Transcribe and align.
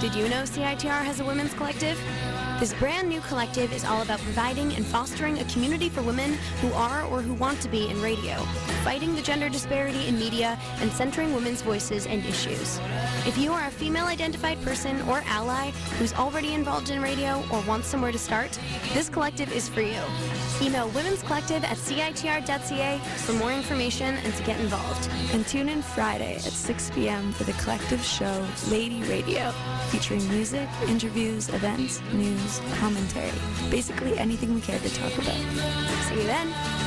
Did 0.00 0.14
you 0.14 0.28
know 0.28 0.42
CITR 0.42 1.02
has 1.04 1.20
a 1.20 1.24
women's 1.24 1.52
collective? 1.54 1.98
This 2.58 2.72
brand 2.72 3.10
new 3.10 3.20
collective 3.20 3.70
is 3.74 3.84
all 3.84 4.00
about 4.00 4.18
providing 4.20 4.72
and 4.72 4.86
fostering 4.86 5.40
a 5.40 5.44
community 5.44 5.90
for 5.90 6.00
women 6.00 6.38
who 6.62 6.72
are 6.72 7.04
or 7.04 7.20
who 7.20 7.34
want 7.34 7.60
to 7.60 7.68
be 7.68 7.90
in 7.90 8.00
radio, 8.00 8.34
fighting 8.82 9.14
the 9.14 9.20
gender 9.20 9.50
disparity 9.50 10.06
in 10.06 10.18
media, 10.18 10.58
and 10.80 10.90
centering 10.90 11.34
women's 11.34 11.60
voices 11.60 12.06
and 12.06 12.24
issues. 12.24 12.80
If 13.26 13.36
you 13.36 13.52
are 13.52 13.66
a 13.66 13.70
female 13.70 14.06
identified 14.06 14.58
person 14.62 15.02
or 15.02 15.22
ally 15.26 15.70
who's 15.98 16.14
already 16.14 16.54
involved 16.54 16.88
in 16.88 17.02
radio 17.02 17.44
or 17.52 17.60
wants 17.68 17.88
somewhere 17.88 18.10
to 18.10 18.18
start, 18.18 18.58
this 18.94 19.10
collective 19.10 19.52
is 19.52 19.68
for 19.68 19.82
you. 19.82 20.00
Email 20.62 20.88
Women's 20.88 21.22
Collective 21.22 21.62
at 21.62 21.76
CITR.ca 21.76 22.98
for 22.98 23.32
more 23.34 23.52
information 23.52 24.14
and 24.14 24.34
to 24.34 24.42
get 24.44 24.58
involved. 24.60 25.10
And 25.34 25.46
tune 25.46 25.68
in 25.68 25.82
Friday 25.82 26.36
at 26.36 26.40
6 26.40 26.90
p.m. 26.94 27.32
for 27.32 27.44
the 27.44 27.52
collective 27.52 28.02
show 28.02 28.46
Lady 28.68 29.02
Radio, 29.02 29.52
featuring 29.90 30.26
music, 30.30 30.68
interviews, 30.88 31.50
events, 31.50 32.00
news, 32.14 32.45
commentary, 32.78 33.30
basically 33.70 34.18
anything 34.18 34.54
we 34.54 34.60
care 34.60 34.78
to 34.78 34.94
talk 34.94 35.12
about. 35.18 35.36
See 36.08 36.14
you 36.14 36.24
then. 36.24 36.85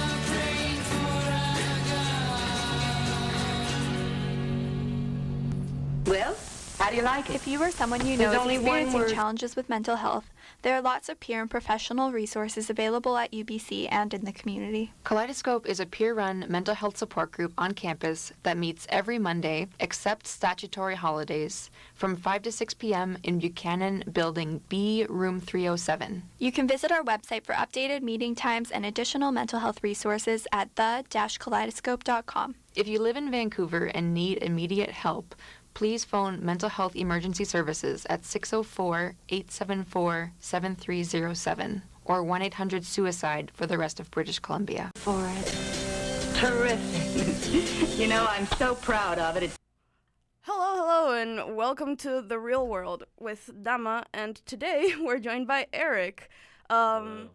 Like? 7.01 7.29
If 7.29 7.47
you 7.47 7.61
or 7.61 7.71
someone 7.71 8.05
you 8.05 8.17
There's 8.17 8.33
know 8.33 8.47
is 8.47 8.57
experiencing 8.57 9.07
challenges 9.15 9.55
with 9.55 9.69
mental 9.69 9.95
health, 9.95 10.29
there 10.61 10.75
are 10.75 10.81
lots 10.81 11.09
of 11.09 11.19
peer 11.19 11.41
and 11.41 11.49
professional 11.49 12.11
resources 12.11 12.69
available 12.69 13.17
at 13.17 13.31
UBC 13.31 13.87
and 13.91 14.13
in 14.13 14.25
the 14.25 14.31
community. 14.31 14.91
Kaleidoscope 15.03 15.65
is 15.67 15.79
a 15.79 15.85
peer 15.85 16.13
run 16.13 16.45
mental 16.49 16.75
health 16.75 16.97
support 16.97 17.31
group 17.31 17.53
on 17.57 17.73
campus 17.73 18.33
that 18.43 18.57
meets 18.57 18.85
every 18.89 19.19
Monday, 19.19 19.67
except 19.79 20.27
statutory 20.27 20.95
holidays, 20.95 21.69
from 21.93 22.15
5 22.15 22.41
to 22.43 22.51
6 22.51 22.73
p.m. 22.75 23.17
in 23.23 23.39
Buchanan 23.39 24.03
Building 24.11 24.61
B, 24.69 25.05
Room 25.07 25.39
307. 25.39 26.23
You 26.39 26.51
can 26.51 26.67
visit 26.67 26.91
our 26.91 27.03
website 27.03 27.45
for 27.45 27.53
updated 27.53 28.01
meeting 28.01 28.35
times 28.35 28.71
and 28.71 28.85
additional 28.85 29.31
mental 29.31 29.59
health 29.59 29.83
resources 29.83 30.47
at 30.51 30.75
the-kaleidoscope.com. 30.75 32.55
If 32.75 32.87
you 32.87 32.99
live 32.99 33.17
in 33.17 33.31
Vancouver 33.31 33.85
and 33.85 34.13
need 34.13 34.37
immediate 34.43 34.91
help, 34.91 35.35
please 35.79 36.03
phone 36.03 36.43
Mental 36.43 36.67
Health 36.67 36.93
Emergency 36.93 37.45
Services 37.45 38.05
at 38.09 38.25
604 38.25 39.15
874 39.29 40.33
7307 40.37 41.83
or 42.03 42.21
1 42.21 42.41
800 42.41 42.83
Suicide 42.83 43.49
for 43.53 43.65
the 43.65 43.77
rest 43.77 43.97
of 43.97 44.11
British 44.11 44.39
Columbia. 44.39 44.91
For 44.95 45.25
it. 45.25 45.45
Terrific. 46.35 47.97
you 47.97 48.07
know, 48.07 48.27
I'm 48.29 48.45
so 48.57 48.75
proud 48.75 49.19
of 49.19 49.37
it. 49.37 49.43
It's 49.43 49.57
Hello, 50.41 50.75
hello, 50.75 51.13
and 51.13 51.55
welcome 51.55 51.95
to 51.95 52.21
the 52.21 52.39
real 52.39 52.67
world 52.67 53.05
with 53.17 53.49
Dama. 53.63 54.03
And 54.13 54.35
today 54.45 54.95
we're 54.99 55.19
joined 55.19 55.47
by 55.47 55.67
Erik. 55.71 56.29
Um, 56.69 57.29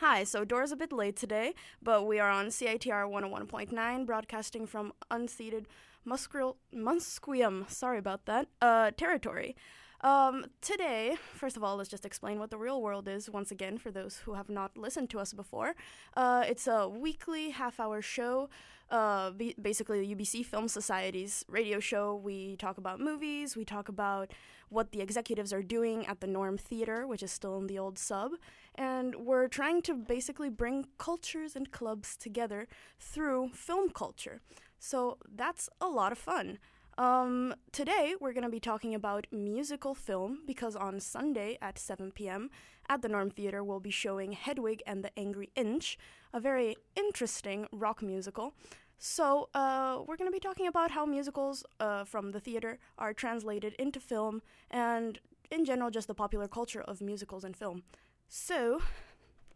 hi, 0.00 0.24
so 0.24 0.44
Dora's 0.44 0.72
a 0.72 0.76
bit 0.76 0.90
late 0.90 1.14
today, 1.14 1.54
but 1.80 2.04
we 2.04 2.18
are 2.18 2.30
on 2.30 2.46
CITR 2.46 3.08
101.9, 3.08 4.06
broadcasting 4.06 4.66
from 4.66 4.92
unceded 5.08 5.66
Musqueam, 6.06 6.54
Musqueam 6.74 7.68
sorry 7.68 7.98
about 7.98 8.26
that, 8.26 8.48
uh, 8.62 8.90
territory. 8.96 9.56
Um, 10.02 10.46
today, 10.60 11.16
first 11.34 11.56
of 11.56 11.64
all, 11.64 11.76
let's 11.76 11.88
just 11.88 12.04
explain 12.04 12.38
what 12.38 12.50
the 12.50 12.58
real 12.58 12.82
world 12.82 13.08
is 13.08 13.30
once 13.30 13.50
again 13.50 13.78
for 13.78 13.90
those 13.90 14.18
who 14.18 14.34
have 14.34 14.48
not 14.48 14.76
listened 14.76 15.10
to 15.10 15.18
us 15.18 15.32
before. 15.32 15.74
Uh, 16.16 16.44
it's 16.46 16.66
a 16.66 16.88
weekly 16.88 17.50
half 17.50 17.80
hour 17.80 18.02
show, 18.02 18.50
uh, 18.90 19.30
be- 19.30 19.56
basically 19.60 20.00
the 20.00 20.14
UBC 20.14 20.44
Film 20.44 20.68
Society's 20.68 21.44
radio 21.48 21.80
show. 21.80 22.14
We 22.14 22.56
talk 22.56 22.76
about 22.76 23.00
movies, 23.00 23.56
we 23.56 23.64
talk 23.64 23.88
about 23.88 24.32
what 24.68 24.92
the 24.92 25.00
executives 25.00 25.52
are 25.52 25.62
doing 25.62 26.06
at 26.06 26.20
the 26.20 26.26
Norm 26.26 26.58
Theater, 26.58 27.06
which 27.06 27.22
is 27.22 27.32
still 27.32 27.56
in 27.56 27.66
the 27.66 27.78
old 27.78 27.98
sub, 27.98 28.32
and 28.74 29.14
we're 29.14 29.48
trying 29.48 29.80
to 29.82 29.94
basically 29.94 30.50
bring 30.50 30.86
cultures 30.98 31.56
and 31.56 31.70
clubs 31.70 32.16
together 32.16 32.68
through 32.98 33.50
film 33.54 33.88
culture. 33.90 34.40
So 34.78 35.18
that's 35.34 35.68
a 35.80 35.88
lot 35.88 36.12
of 36.12 36.18
fun. 36.18 36.58
Um, 36.98 37.54
today 37.72 38.14
we're 38.18 38.32
going 38.32 38.44
to 38.44 38.50
be 38.50 38.60
talking 38.60 38.94
about 38.94 39.26
musical 39.30 39.94
film 39.94 40.38
because 40.46 40.74
on 40.74 40.98
Sunday 40.98 41.58
at 41.60 41.78
7 41.78 42.10
p.m. 42.12 42.48
at 42.88 43.02
the 43.02 43.08
Norm 43.08 43.30
Theater 43.30 43.62
we'll 43.62 43.80
be 43.80 43.90
showing 43.90 44.32
Hedwig 44.32 44.82
and 44.86 45.04
the 45.04 45.10
Angry 45.18 45.50
Inch, 45.54 45.98
a 46.32 46.40
very 46.40 46.76
interesting 46.94 47.66
rock 47.70 48.02
musical. 48.02 48.54
So 48.98 49.50
uh, 49.52 49.98
we're 50.06 50.16
going 50.16 50.30
to 50.30 50.34
be 50.34 50.40
talking 50.40 50.68
about 50.68 50.90
how 50.90 51.04
musicals 51.04 51.64
uh, 51.80 52.04
from 52.04 52.32
the 52.32 52.40
theater 52.40 52.78
are 52.96 53.12
translated 53.12 53.74
into 53.78 54.00
film 54.00 54.40
and 54.70 55.18
in 55.50 55.66
general 55.66 55.90
just 55.90 56.08
the 56.08 56.14
popular 56.14 56.48
culture 56.48 56.80
of 56.80 57.02
musicals 57.02 57.44
and 57.44 57.54
film. 57.54 57.82
So 58.28 58.80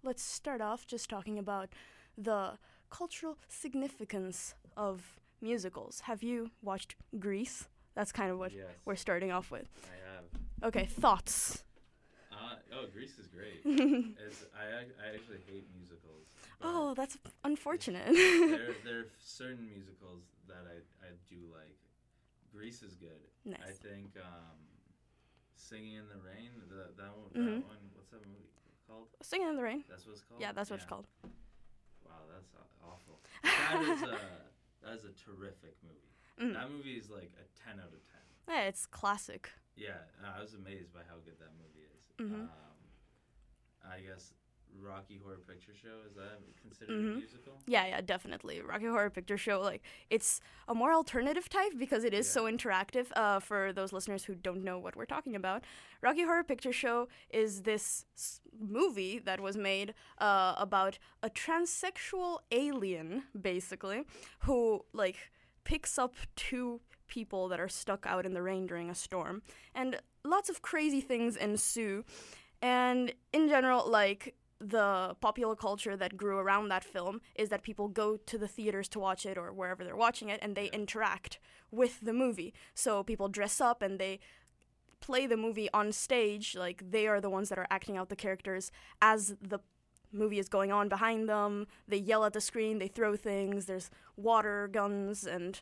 let's 0.02 0.22
start 0.22 0.60
off 0.60 0.86
just 0.86 1.08
talking 1.08 1.38
about 1.38 1.70
the 2.18 2.58
cultural 2.90 3.38
significance 3.48 4.54
of 4.80 5.20
musicals. 5.42 6.00
Have 6.00 6.22
you 6.22 6.50
watched 6.62 6.96
Grease? 7.18 7.68
That's 7.94 8.12
kind 8.12 8.30
of 8.30 8.38
what 8.38 8.52
Yes. 8.52 8.66
we're 8.86 8.96
starting 8.96 9.30
off 9.30 9.50
with. 9.50 9.68
I 9.84 9.96
have. 10.14 10.24
Okay, 10.68 10.86
thoughts. 10.86 11.64
Uh, 12.32 12.54
oh, 12.74 12.86
Grease 12.92 13.18
is 13.18 13.26
great. 13.26 13.60
it's, 13.64 14.46
I, 14.56 14.84
I 15.04 15.14
actually 15.14 15.40
hate 15.46 15.66
musicals. 15.76 16.28
Oh, 16.62 16.94
that's 16.94 17.18
unfortunate. 17.44 18.06
there, 18.06 18.74
there 18.84 18.98
are 19.00 19.06
certain 19.18 19.66
musicals 19.68 20.22
that 20.48 20.64
I, 20.66 20.76
I 21.06 21.10
do 21.28 21.36
like. 21.52 21.76
Grease 22.52 22.82
is 22.82 22.94
good. 22.94 23.20
Nice. 23.44 23.60
I 23.68 23.72
think 23.72 24.16
um, 24.16 24.56
Singing 25.56 25.94
in 25.96 26.08
the 26.08 26.16
Rain, 26.24 26.50
the, 26.68 26.90
that, 26.96 27.12
one, 27.16 27.30
Mhm. 27.36 27.60
that 27.60 27.68
one, 27.68 27.84
what's 27.94 28.10
that 28.10 28.24
movie 28.26 28.48
called? 28.88 29.08
Singing 29.22 29.48
in 29.48 29.56
the 29.56 29.62
Rain. 29.62 29.84
That's 29.88 30.06
what 30.06 30.12
it's 30.12 30.22
called? 30.22 30.40
Yeah, 30.40 30.52
that's 30.52 30.70
what 30.70 30.76
it's 30.76 30.86
called. 30.88 31.06
Wow, 32.06 32.22
that's 32.32 32.48
awful. 32.82 33.20
That 33.44 33.82
is 33.82 34.02
a, 34.02 34.18
that 34.82 34.94
is 34.94 35.04
a 35.04 35.12
terrific 35.12 35.76
movie. 35.82 36.14
Mm. 36.40 36.54
That 36.54 36.70
movie 36.70 36.94
is 36.96 37.10
like 37.10 37.30
a 37.36 37.44
10 37.68 37.78
out 37.80 37.92
of 37.92 38.00
10. 38.08 38.20
Yeah, 38.48 38.68
it's 38.68 38.86
classic. 38.86 39.50
Yeah, 39.76 40.00
I 40.24 40.40
was 40.40 40.54
amazed 40.54 40.92
by 40.92 41.00
how 41.08 41.16
good 41.24 41.38
that 41.38 41.52
movie 41.56 41.86
is. 41.96 42.04
Mhm. 42.18 42.48
Um, 42.48 42.50
I 43.84 44.00
guess 44.00 44.32
Rocky 44.78 45.18
Horror 45.22 45.38
Picture 45.46 45.72
Show 45.74 46.02
is 46.08 46.14
that 46.16 46.38
considered 46.60 46.94
a 46.94 47.02
Mhm. 47.02 47.16
musical? 47.18 47.60
Yeah, 47.66 47.86
yeah, 47.86 48.00
definitely. 48.00 48.60
Rocky 48.60 48.86
Horror 48.86 49.10
Picture 49.10 49.36
Show, 49.38 49.60
like, 49.60 49.82
it's 50.10 50.40
a 50.68 50.74
more 50.74 50.92
alternative 50.92 51.48
type 51.48 51.72
because 51.78 52.04
it 52.04 52.14
is 52.14 52.28
so 52.28 52.44
interactive. 52.44 53.06
Uh, 53.14 53.40
for 53.40 53.72
those 53.72 53.92
listeners 53.92 54.24
who 54.24 54.34
don't 54.34 54.62
know 54.64 54.78
what 54.78 54.96
we're 54.96 55.04
talking 55.06 55.34
about, 55.36 55.64
Rocky 56.02 56.22
Horror 56.24 56.44
Picture 56.44 56.72
Show 56.72 57.08
is 57.30 57.62
this 57.62 58.04
s- 58.16 58.40
movie 58.58 59.18
that 59.18 59.40
was 59.40 59.56
made 59.56 59.94
uh, 60.18 60.54
about 60.58 60.98
a 61.22 61.30
transsexual 61.30 62.40
alien, 62.50 63.24
basically, 63.40 64.04
who, 64.40 64.84
like, 64.92 65.30
picks 65.64 65.98
up 65.98 66.14
two 66.36 66.80
people 67.06 67.48
that 67.48 67.60
are 67.60 67.68
stuck 67.68 68.06
out 68.06 68.24
in 68.24 68.34
the 68.34 68.42
rain 68.42 68.66
during 68.66 68.88
a 68.88 68.94
storm. 68.94 69.42
And 69.74 70.00
lots 70.24 70.48
of 70.48 70.62
crazy 70.62 71.00
things 71.00 71.36
ensue. 71.36 72.04
And 72.62 73.14
in 73.32 73.48
general, 73.48 73.88
like, 73.90 74.34
the 74.60 75.16
popular 75.20 75.56
culture 75.56 75.96
that 75.96 76.16
grew 76.16 76.38
around 76.38 76.68
that 76.68 76.84
film 76.84 77.20
is 77.34 77.48
that 77.48 77.62
people 77.62 77.88
go 77.88 78.16
to 78.18 78.36
the 78.38 78.48
theaters 78.48 78.88
to 78.90 78.98
watch 78.98 79.24
it 79.24 79.38
or 79.38 79.52
wherever 79.52 79.84
they're 79.84 79.96
watching 79.96 80.28
it 80.28 80.38
and 80.42 80.54
they 80.54 80.66
interact 80.66 81.38
with 81.70 82.00
the 82.00 82.12
movie. 82.12 82.52
So 82.74 83.02
people 83.02 83.28
dress 83.28 83.60
up 83.60 83.80
and 83.82 83.98
they 83.98 84.20
play 85.00 85.26
the 85.26 85.36
movie 85.36 85.70
on 85.72 85.92
stage, 85.92 86.54
like 86.54 86.90
they 86.90 87.06
are 87.06 87.20
the 87.20 87.30
ones 87.30 87.48
that 87.48 87.58
are 87.58 87.66
acting 87.70 87.96
out 87.96 88.10
the 88.10 88.16
characters 88.16 88.70
as 89.00 89.34
the 89.40 89.60
movie 90.12 90.38
is 90.38 90.48
going 90.48 90.70
on 90.70 90.88
behind 90.88 91.28
them. 91.28 91.66
They 91.88 91.96
yell 91.96 92.24
at 92.24 92.34
the 92.34 92.40
screen, 92.40 92.78
they 92.78 92.88
throw 92.88 93.16
things, 93.16 93.64
there's 93.64 93.90
water 94.16 94.68
guns 94.70 95.24
and 95.24 95.60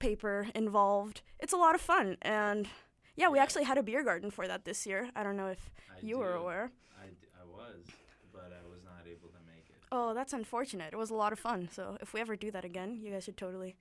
paper 0.00 0.48
involved. 0.54 1.22
It's 1.38 1.52
a 1.52 1.56
lot 1.56 1.74
of 1.76 1.80
fun 1.80 2.16
and 2.22 2.68
yeah, 3.16 3.28
we 3.28 3.38
actually 3.38 3.64
had 3.64 3.76
a 3.78 3.82
beer 3.82 4.02
garden 4.02 4.30
for 4.30 4.48
that 4.48 4.64
this 4.64 4.86
year. 4.86 5.10
I 5.14 5.22
don't 5.22 5.36
know 5.36 5.48
if 5.48 5.70
I 5.90 6.04
you 6.04 6.18
were 6.18 6.32
aware. 6.32 6.72
I, 6.98 7.06
d- 7.08 7.28
I 7.38 7.44
was, 7.44 7.84
but 8.32 8.50
I 8.50 8.66
was 8.70 8.82
not 8.82 9.04
able 9.06 9.28
to 9.28 9.40
make 9.46 9.68
it. 9.68 9.79
Oh, 9.92 10.14
that's 10.14 10.32
unfortunate. 10.32 10.92
It 10.92 10.96
was 10.96 11.10
a 11.10 11.14
lot 11.14 11.32
of 11.32 11.38
fun. 11.38 11.68
So 11.72 11.96
if 12.00 12.12
we 12.14 12.20
ever 12.20 12.36
do 12.36 12.50
that 12.52 12.64
again, 12.64 12.98
you 13.02 13.12
guys 13.12 13.24
should 13.24 13.36
totally 13.36 13.76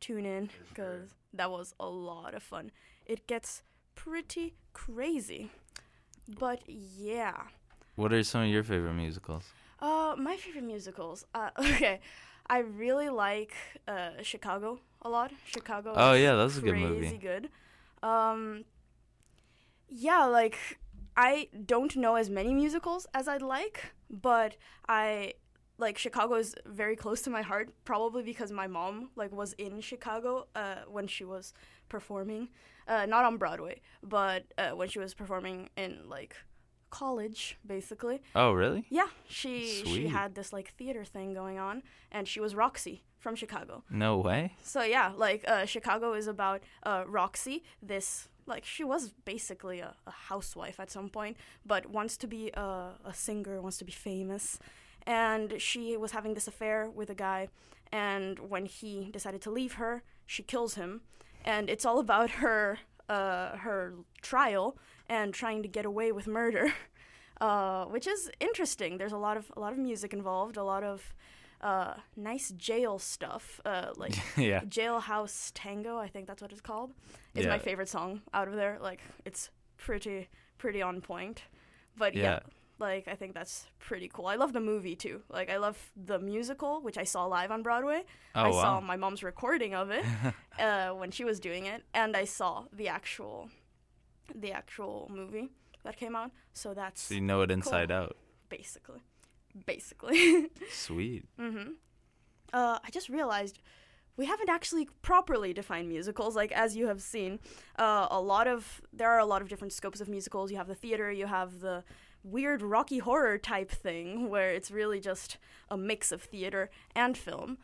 tune 0.00 0.24
in 0.24 0.48
because 0.68 1.10
that 1.34 1.50
was 1.50 1.74
a 1.78 1.86
lot 1.86 2.34
of 2.34 2.42
fun. 2.42 2.70
It 3.06 3.26
gets 3.26 3.62
pretty 3.94 4.54
crazy. 4.72 5.50
But 6.38 6.62
yeah. 6.66 7.36
What 7.96 8.12
are 8.12 8.22
some 8.22 8.42
of 8.42 8.48
your 8.48 8.62
favorite 8.62 8.94
musicals? 8.94 9.44
Uh, 9.80 10.14
my 10.16 10.36
favorite 10.36 10.64
musicals. 10.64 11.24
Uh, 11.34 11.50
okay, 11.58 12.00
I 12.48 12.58
really 12.58 13.08
like 13.08 13.54
uh, 13.86 14.10
Chicago 14.22 14.80
a 15.02 15.08
lot. 15.08 15.32
Chicago. 15.44 15.92
Oh, 15.94 16.12
is 16.12 16.22
yeah, 16.22 16.34
that's 16.34 16.56
a 16.56 16.60
good 16.60 16.76
movie. 16.76 17.00
crazy 17.00 17.18
good. 17.18 17.48
Um, 18.02 18.64
yeah, 19.88 20.24
like 20.24 20.78
I 21.16 21.48
don't 21.66 21.96
know 21.96 22.14
as 22.14 22.30
many 22.30 22.54
musicals 22.54 23.06
as 23.12 23.28
I'd 23.28 23.42
like, 23.42 23.92
but 24.08 24.56
I 24.88 25.34
like 25.80 25.98
Chicago 25.98 26.34
is 26.34 26.54
very 26.66 26.96
close 26.96 27.22
to 27.22 27.30
my 27.30 27.42
heart. 27.42 27.70
Probably 27.84 28.22
because 28.22 28.52
my 28.52 28.66
mom 28.66 29.10
like 29.16 29.32
was 29.32 29.52
in 29.54 29.80
Chicago 29.80 30.46
uh, 30.54 30.82
when 30.88 31.06
she 31.06 31.24
was 31.24 31.52
performing, 31.88 32.48
uh, 32.86 33.06
not 33.06 33.24
on 33.24 33.36
Broadway, 33.36 33.80
but 34.02 34.44
uh, 34.58 34.70
when 34.70 34.88
she 34.88 34.98
was 34.98 35.14
performing 35.14 35.68
in 35.76 36.08
like 36.08 36.36
college, 36.90 37.58
basically. 37.66 38.20
Oh, 38.34 38.52
really? 38.52 38.84
Yeah, 38.90 39.08
she 39.28 39.82
she 39.84 40.08
had 40.08 40.34
this 40.34 40.52
like 40.52 40.74
theater 40.78 41.04
thing 41.04 41.34
going 41.34 41.58
on, 41.58 41.82
and 42.12 42.28
she 42.28 42.40
was 42.40 42.54
Roxy 42.54 43.04
from 43.18 43.34
Chicago. 43.36 43.84
No 43.90 44.18
way. 44.18 44.54
So 44.62 44.82
yeah, 44.82 45.12
like 45.16 45.44
uh, 45.48 45.64
Chicago 45.66 46.14
is 46.14 46.26
about 46.26 46.62
uh, 46.82 47.04
Roxy, 47.06 47.62
this 47.82 48.28
like 48.46 48.64
she 48.64 48.84
was 48.84 49.12
basically 49.24 49.80
a, 49.80 49.94
a 50.06 50.10
housewife 50.10 50.80
at 50.80 50.90
some 50.90 51.08
point, 51.08 51.36
but 51.64 51.86
wants 51.86 52.16
to 52.18 52.26
be 52.26 52.50
a, 52.54 52.92
a 53.04 53.14
singer, 53.14 53.60
wants 53.60 53.78
to 53.78 53.84
be 53.84 53.92
famous, 53.92 54.58
and 55.06 55.60
she 55.60 55.96
was 55.96 56.12
having 56.12 56.34
this 56.34 56.48
affair 56.48 56.88
with 56.88 57.10
a 57.10 57.14
guy, 57.14 57.48
and 57.92 58.38
when 58.38 58.66
he 58.66 59.10
decided 59.12 59.40
to 59.42 59.50
leave 59.50 59.74
her, 59.74 60.02
she 60.26 60.42
kills 60.42 60.74
him, 60.74 61.02
and 61.44 61.68
it's 61.68 61.84
all 61.84 61.98
about 61.98 62.30
her 62.30 62.78
uh, 63.08 63.56
her 63.56 63.94
trial 64.22 64.76
and 65.08 65.34
trying 65.34 65.62
to 65.62 65.68
get 65.68 65.84
away 65.84 66.12
with 66.12 66.26
murder. 66.26 66.72
Uh, 67.40 67.86
which 67.86 68.06
is 68.06 68.30
interesting. 68.38 68.98
There's 68.98 69.12
a 69.12 69.16
lot 69.16 69.38
of 69.38 69.50
a 69.56 69.60
lot 69.60 69.72
of 69.72 69.78
music 69.78 70.12
involved, 70.12 70.58
a 70.58 70.62
lot 70.62 70.84
of 70.84 71.14
uh, 71.62 71.94
nice 72.14 72.50
jail 72.50 72.98
stuff, 72.98 73.62
uh, 73.64 73.92
like 73.96 74.14
yeah. 74.36 74.60
Jailhouse 74.60 75.50
Tango, 75.54 75.96
I 75.96 76.08
think 76.08 76.26
that's 76.26 76.42
what 76.42 76.52
it's 76.52 76.60
called. 76.60 76.92
Is 77.34 77.46
my 77.46 77.58
favorite 77.58 77.88
song 77.88 78.20
out 78.34 78.46
of 78.46 78.56
there. 78.56 78.76
Like 78.78 79.00
it's 79.24 79.48
pretty 79.78 80.28
pretty 80.58 80.82
on 80.82 81.00
point. 81.00 81.44
But 81.96 82.14
yeah. 82.14 82.22
Yeah. 82.22 82.40
Like 82.80 83.06
I 83.08 83.14
think 83.14 83.34
that's 83.34 83.66
pretty 83.78 84.08
cool. 84.08 84.26
I 84.26 84.36
love 84.36 84.52
the 84.52 84.60
movie 84.60 84.96
too. 84.96 85.22
Like 85.28 85.50
I 85.50 85.58
love 85.58 85.92
the 85.96 86.18
musical, 86.18 86.80
which 86.80 86.98
I 86.98 87.04
saw 87.04 87.26
live 87.26 87.50
on 87.50 87.62
Broadway. 87.62 88.02
Oh, 88.34 88.42
I 88.42 88.50
saw 88.50 88.80
my 88.80 88.96
mom's 88.96 89.22
recording 89.22 89.74
of 89.74 89.90
it 89.90 90.04
uh, 90.58 90.90
when 90.90 91.10
she 91.10 91.24
was 91.24 91.38
doing 91.40 91.66
it, 91.66 91.84
and 91.94 92.16
I 92.16 92.24
saw 92.24 92.64
the 92.72 92.88
actual 92.88 93.50
the 94.34 94.52
actual 94.52 95.10
movie 95.12 95.50
that 95.84 95.96
came 95.96 96.16
out. 96.16 96.30
So 96.52 96.74
that's 96.74 97.02
So 97.02 97.14
you 97.14 97.20
know 97.20 97.42
it 97.42 97.50
inside 97.50 97.90
out. 97.90 98.16
basically 98.48 99.00
basically. 99.66 100.48
Sweet. 100.72 101.24
Mm-hmm. 101.38 101.72
Uh, 102.52 102.78
I 102.84 102.90
just 102.90 103.08
realized 103.08 103.58
we 104.16 104.26
haven't 104.26 104.48
actually 104.48 104.88
properly 105.02 105.52
defined 105.52 105.88
musicals. 105.88 106.36
Like 106.36 106.52
as 106.52 106.76
you 106.76 106.86
have 106.86 107.00
seen, 107.00 107.38
uh, 107.78 108.08
a 108.10 108.20
lot 108.20 108.46
of 108.46 108.80
there 108.92 109.08
are 109.10 109.18
a 109.18 109.24
lot 109.26 109.42
of 109.42 109.48
different 109.48 109.72
scopes 109.72 110.00
of 110.00 110.08
musicals. 110.08 110.50
You 110.50 110.56
have 110.58 110.68
the 110.68 110.74
theater. 110.74 111.10
You 111.10 111.26
have 111.26 111.60
the 111.60 111.84
weird 112.24 112.62
Rocky 112.62 112.98
Horror 112.98 113.38
type 113.38 113.70
thing 113.70 114.28
where 114.28 114.50
it's 114.52 114.70
really 114.70 115.00
just 115.00 115.38
a 115.70 115.76
mix 115.76 116.12
of 116.12 116.22
theater 116.22 116.70
and 116.94 117.16
film. 117.16 117.58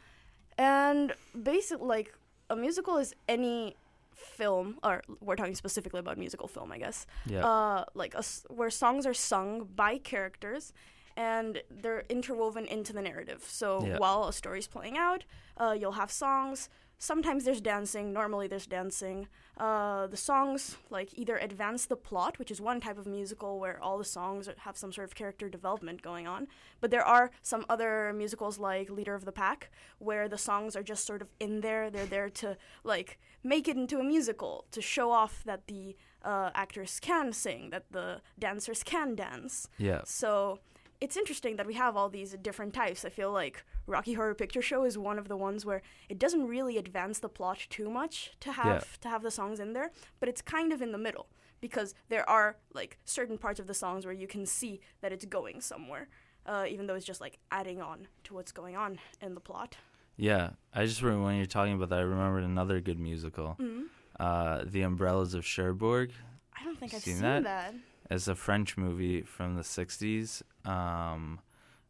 And 0.59 1.13
basically, 1.41 1.87
like 1.87 2.15
a 2.49 2.57
musical 2.57 2.97
is 2.97 3.15
any 3.29 3.77
film, 4.15 4.79
or 4.83 5.03
we're 5.21 5.37
talking 5.37 5.55
specifically 5.55 6.01
about 6.01 6.17
musical 6.19 6.49
film, 6.49 6.73
I 6.73 6.79
guess 6.79 7.07
Yeah. 7.27 7.45
uh, 7.47 7.85
like 7.95 8.15
a 8.15 8.23
where 8.49 8.71
songs 8.71 9.05
are 9.07 9.15
sung 9.15 9.65
by 9.75 9.99
characters 9.99 10.73
and 11.19 11.63
they're 11.71 12.05
interwoven 12.09 12.67
into 12.67 12.93
the 12.93 13.03
narrative. 13.03 13.45
So 13.49 13.85
Yeah. 13.87 13.99
while 13.99 14.25
a 14.25 14.33
story's 14.33 14.67
playing 14.69 14.97
out, 14.99 15.25
uh, 15.59 15.75
you'll 15.79 15.93
have 15.93 16.11
songs. 16.11 16.69
Sometimes 16.99 17.45
there's 17.45 17.61
dancing. 17.61 18.13
Normally 18.13 18.49
there's 18.49 18.67
dancing. 18.67 19.29
Uh, 19.59 20.07
the 20.07 20.17
songs 20.17 20.77
like 20.91 21.11
either 21.15 21.37
advance 21.37 21.87
the 21.87 21.97
plot, 21.97 22.39
which 22.39 22.51
is 22.51 22.61
one 22.61 22.81
type 22.81 22.99
of 22.99 23.07
musical 23.07 23.61
where 23.61 23.83
all 23.83 23.99
the 23.99 24.05
songs 24.05 24.49
have 24.59 24.77
some 24.77 24.93
sort 24.93 25.07
of 25.07 25.15
character 25.15 25.49
development 25.49 26.01
going 26.03 26.27
on. 26.27 26.47
But 26.81 26.91
there 26.91 27.05
are 27.05 27.31
some 27.43 27.67
other 27.69 28.13
musicals 28.15 28.59
like 28.59 28.89
Leader 28.91 29.15
of 29.15 29.25
the 29.25 29.33
Pack 29.33 29.71
where 29.99 30.29
the 30.29 30.39
songs 30.39 30.75
are 30.75 30.83
just 30.83 31.07
sort 31.07 31.21
of 31.21 31.29
in 31.39 31.61
there. 31.61 31.91
They're 31.91 32.07
there 32.07 32.31
to 32.31 32.57
like 32.83 33.19
make 33.45 33.69
it 33.69 33.77
into 33.77 33.99
a 33.99 34.05
musical 34.05 34.65
to 34.73 34.81
show 34.81 35.11
off 35.11 35.43
that 35.45 35.67
the 35.67 35.97
uh, 36.23 36.51
actors 36.55 36.99
can 36.99 37.33
sing, 37.33 37.71
that 37.71 37.85
the 37.93 38.21
dancers 38.39 38.83
can 38.83 39.15
dance. 39.15 39.69
yeah. 39.79 40.01
So 40.05 40.61
it's 41.07 41.17
interesting 41.17 41.55
that 41.57 41.69
we 41.69 41.75
have 41.75 41.97
all 41.97 42.09
these 42.09 42.33
different 42.43 42.75
types. 42.75 43.05
I 43.05 43.11
feel 43.11 43.31
like 43.31 43.65
Rocky 43.87 44.15
Horror 44.15 44.35
Picture 44.35 44.61
Show 44.61 44.83
is 44.85 44.99
one 44.99 45.21
of 45.21 45.29
the 45.29 45.37
ones 45.37 45.65
where 45.65 45.81
it 46.09 46.19
doesn't 46.19 46.49
really 46.49 46.77
advance 46.79 47.21
the 47.21 47.29
plot 47.29 47.59
too 47.71 47.89
much 47.89 48.33
to 48.41 48.51
have 48.51 48.99
to 49.03 49.09
have 49.09 49.23
the 49.23 49.31
songs 49.31 49.61
in 49.61 49.73
there, 49.73 49.93
but 50.19 50.29
it's 50.29 50.43
kind 50.43 50.73
of 50.73 50.83
in 50.83 50.91
the 50.91 50.99
middle 50.99 51.29
because 51.61 51.95
there 52.09 52.29
are 52.29 52.57
like 52.75 52.99
certain 53.05 53.39
parts 53.39 53.61
of 53.61 53.69
the 53.69 53.73
songs 53.85 54.05
where 54.05 54.13
you 54.23 54.27
can 54.27 54.45
see 54.47 54.81
that 55.01 55.13
it's 55.13 55.25
going 55.25 55.61
somewhere, 55.61 56.09
uh, 56.45 56.65
even 56.69 56.89
though 56.89 56.97
it's 56.97 57.07
just 57.07 57.21
like 57.21 57.39
adding 57.53 57.81
on 57.81 58.09
to 58.25 58.35
what's 58.35 58.51
going 58.51 58.75
on 58.77 58.99
in 59.23 59.35
the 59.35 59.41
plot. 59.41 59.77
Yeah. 60.17 60.51
I 60.75 60.87
just 60.87 61.03
remember 61.03 61.27
when 61.27 61.37
you're 61.37 61.47
talking 61.47 61.75
about 61.75 61.91
that, 61.91 62.01
I 62.01 62.03
remembered 62.03 62.43
another 62.43 62.81
good 62.81 62.99
musical. 62.99 63.55
Mhm. 63.61 63.85
Uh, 64.19 64.65
The 64.67 64.83
Umbrellas 64.83 65.35
of 65.35 65.45
Cherbourg. 65.45 66.11
I 66.59 66.65
don't 66.65 66.79
think 66.81 66.95
I've 66.95 67.03
Seen 67.03 67.15
seen 67.15 67.23
that? 67.23 67.45
that. 67.45 67.75
It's 68.11 68.29
a 68.29 68.35
French 68.35 68.77
movie 68.77 69.23
from 69.23 69.57
the 69.57 69.63
60s. 69.63 70.43
Um, 70.65 71.41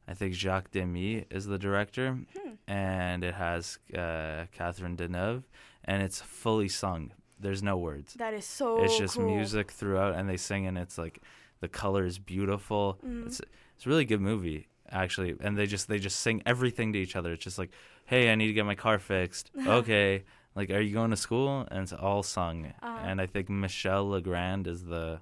I 0.09 0.15
think 0.15 0.35
Jacques 0.35 0.71
Demy 0.71 1.27
is 1.31 1.47
the 1.47 1.59
director, 1.59 2.13
Hmm. 2.37 2.51
and 2.69 3.25
it 3.25 3.35
has 3.35 3.79
uh, 3.95 4.47
Catherine 4.53 4.97
Deneuve, 4.97 5.43
and 5.85 6.03
it's 6.03 6.21
fully 6.21 6.69
sung. 6.69 7.13
There's 7.39 7.63
no 7.63 7.77
words. 7.77 8.15
That 8.15 8.33
is 8.35 8.47
so. 8.47 8.83
it's 8.83 8.97
just 8.97 9.17
cool. 9.17 9.27
music 9.27 9.71
throughout, 9.71 10.15
and 10.15 10.29
they 10.29 10.37
sing, 10.37 10.67
and 10.67 10.79
it's 10.79 10.97
like 10.97 11.21
the 11.61 11.69
color 11.69 12.05
is 12.07 12.19
beautiful. 12.19 12.99
Mhm. 13.05 13.27
It's 13.27 13.41
it's 13.77 13.85
a 13.85 13.89
really 13.89 14.05
good 14.07 14.21
movie 14.23 14.69
actually, 14.91 15.35
and 15.41 15.59
they 15.59 15.67
just 15.67 15.89
they 15.89 15.99
just 15.99 16.21
sing 16.21 16.41
everything 16.47 16.93
to 16.93 16.99
each 16.99 17.17
other. 17.17 17.33
It's 17.33 17.45
just 17.45 17.59
like, 17.59 17.73
hey, 18.07 18.31
I 18.31 18.37
need 18.37 18.47
to 18.47 18.53
get 18.55 18.65
my 18.65 18.77
car 18.77 18.99
fixed. 18.99 19.51
okay, 19.67 20.25
like, 20.55 20.71
are 20.71 20.81
you 20.81 20.95
going 20.95 21.11
to 21.11 21.17
school? 21.17 21.67
And 21.71 21.83
it's 21.83 21.93
all 21.93 22.23
sung. 22.23 22.73
Uh-huh. 22.81 22.99
And 23.05 23.21
I 23.21 23.27
think 23.27 23.51
Michel 23.51 24.09
Legrand 24.09 24.67
is 24.69 24.85
the 24.85 25.21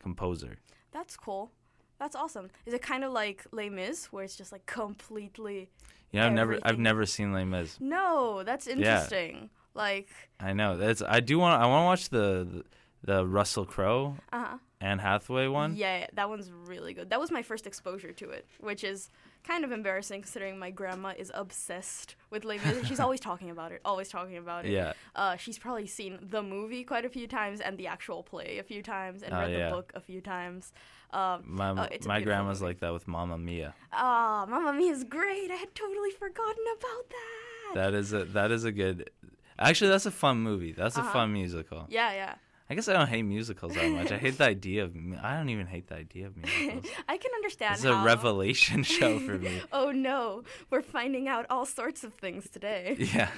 composer. 0.00 0.58
That's 0.92 1.16
cool. 1.16 1.50
That's 1.98 2.14
awesome. 2.14 2.50
Is 2.64 2.74
it 2.74 2.82
kind 2.82 3.04
of 3.04 3.12
like 3.12 3.44
Les 3.52 3.68
Mis, 3.68 4.06
where 4.12 4.24
it's 4.24 4.36
just 4.36 4.52
like 4.52 4.66
completely? 4.66 5.70
Yeah, 6.12 6.26
I've 6.26 6.32
never 6.32 6.58
I've 6.62 6.78
never 6.78 7.04
seen 7.06 7.32
Les 7.32 7.44
Mis. 7.44 7.76
No, 7.80 8.42
that's 8.44 8.66
interesting. 8.66 9.50
Like, 9.74 10.08
I 10.40 10.52
know 10.52 10.76
that's 10.76 11.02
I 11.02 11.20
do 11.20 11.38
want 11.38 11.60
I 11.60 11.66
want 11.66 11.82
to 11.82 11.86
watch 11.86 12.08
the, 12.08 12.48
the 12.50 12.64
the 13.04 13.26
Russell 13.26 13.64
Crowe 13.64 14.16
uh 14.32 14.44
huh. 14.44 14.58
Anne 14.80 14.98
Hathaway 15.00 15.48
one. 15.48 15.74
Yeah, 15.76 16.06
that 16.12 16.28
one's 16.28 16.50
really 16.52 16.94
good. 16.94 17.10
That 17.10 17.18
was 17.20 17.30
my 17.30 17.42
first 17.42 17.66
exposure 17.66 18.12
to 18.12 18.30
it, 18.30 18.46
which 18.60 18.84
is 18.84 19.10
kind 19.44 19.64
of 19.64 19.72
embarrassing 19.72 20.22
considering 20.22 20.58
my 20.58 20.70
grandma 20.70 21.14
is 21.16 21.32
obsessed 21.34 22.14
with 22.30 22.44
Les 22.44 22.58
Mis. 22.64 22.86
She's 22.86 23.00
always 23.00 23.18
talking 23.20 23.50
about 23.50 23.72
it, 23.72 23.80
always 23.84 24.08
talking 24.08 24.36
about 24.36 24.66
it. 24.66 24.70
Yeah. 24.72 24.92
Uh, 25.16 25.36
she's 25.36 25.58
probably 25.58 25.86
seen 25.86 26.18
the 26.22 26.42
movie 26.42 26.84
quite 26.84 27.04
a 27.04 27.08
few 27.08 27.26
times 27.26 27.60
and 27.60 27.76
the 27.78 27.86
actual 27.88 28.22
play 28.22 28.58
a 28.58 28.62
few 28.62 28.82
times 28.82 29.22
and 29.22 29.32
Oh, 29.34 29.38
read 29.40 29.52
yeah. 29.52 29.68
the 29.70 29.74
book 29.76 29.92
a 29.94 30.00
few 30.00 30.20
times. 30.20 30.72
Um, 31.12 31.44
My 31.46 31.70
oh, 31.70 31.88
a 31.90 32.06
my 32.06 32.20
grandma's 32.20 32.60
movie. 32.60 32.70
like 32.72 32.80
that 32.80 32.92
with 32.92 33.08
Mamma 33.08 33.38
Mia. 33.38 33.74
Ah, 33.92 34.46
Mamma 34.48 34.72
Mia 34.74 34.92
is 34.92 35.04
great. 35.04 35.50
I 35.50 35.54
had 35.56 35.74
totally 35.74 36.10
forgotten 36.10 36.64
about 36.76 37.08
that. 37.08 37.74
That 37.74 37.94
is 37.94 38.12
a 38.12 38.24
that 38.26 38.50
is 38.50 38.64
a 38.64 38.72
good. 38.72 39.10
Actually, 39.58 39.90
that's 39.90 40.06
a 40.06 40.10
fun 40.10 40.38
movie. 40.40 40.72
That's 40.72 40.96
a 40.96 41.00
Uh-huh. 41.00 41.12
fun 41.12 41.32
musical. 41.32 41.86
yeah, 41.88 42.12
yeah. 42.12 42.34
I 42.70 42.74
guess 42.74 42.86
I 42.88 42.92
don't 42.92 43.08
hate 43.08 43.22
musicals 43.22 43.74
that 43.74 43.90
much. 43.90 44.12
I 44.12 44.18
hate 44.18 44.36
the 44.38 44.44
idea 44.44 44.84
of. 44.84 44.94
I 45.22 45.36
don't 45.36 45.48
even 45.48 45.66
hate 45.66 45.86
the 45.88 45.94
idea 45.96 46.26
of 46.26 46.36
musicals. 46.36 46.84
I 47.08 47.16
can 47.16 47.30
understand. 47.34 47.76
It's 47.76 47.84
a 47.84 47.96
revelation 48.04 48.82
show 48.82 49.18
for 49.20 49.38
me. 49.38 49.62
Oh 49.72 49.90
no, 49.90 50.42
we're 50.70 50.82
finding 50.82 51.28
out 51.28 51.46
all 51.50 51.64
sorts 51.66 52.04
of 52.04 52.14
things 52.14 52.48
today. 52.50 52.96
Yeah. 53.14 53.30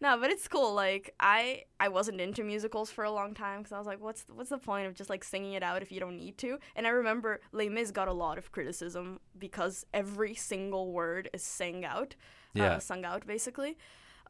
No, 0.00 0.16
but 0.20 0.30
it's 0.30 0.46
cool. 0.46 0.74
Like 0.74 1.12
I, 1.18 1.64
I 1.80 1.88
wasn't 1.88 2.20
into 2.20 2.44
musicals 2.44 2.88
for 2.88 3.02
a 3.02 3.10
long 3.10 3.34
time 3.34 3.58
because 3.60 3.72
I 3.72 3.78
was 3.78 3.86
like, 3.86 4.00
what's 4.00 4.24
what's 4.32 4.50
the 4.50 4.58
point 4.58 4.86
of 4.86 4.94
just 4.94 5.10
like 5.10 5.24
singing 5.24 5.54
it 5.54 5.62
out 5.64 5.82
if 5.82 5.90
you 5.90 5.98
don't 5.98 6.16
need 6.16 6.38
to? 6.38 6.58
And 6.76 6.86
I 6.86 6.90
remember 6.90 7.40
Les 7.52 7.68
Mis 7.68 7.90
got 7.90 8.06
a 8.06 8.12
lot 8.12 8.38
of 8.38 8.52
criticism 8.52 9.18
because 9.36 9.84
every 9.92 10.34
single 10.34 10.92
word 10.92 11.28
is 11.32 11.42
sang 11.42 11.84
out, 11.84 12.14
Yeah. 12.54 12.74
uh, 12.74 12.78
sung 12.78 13.04
out 13.04 13.26
basically. 13.26 13.76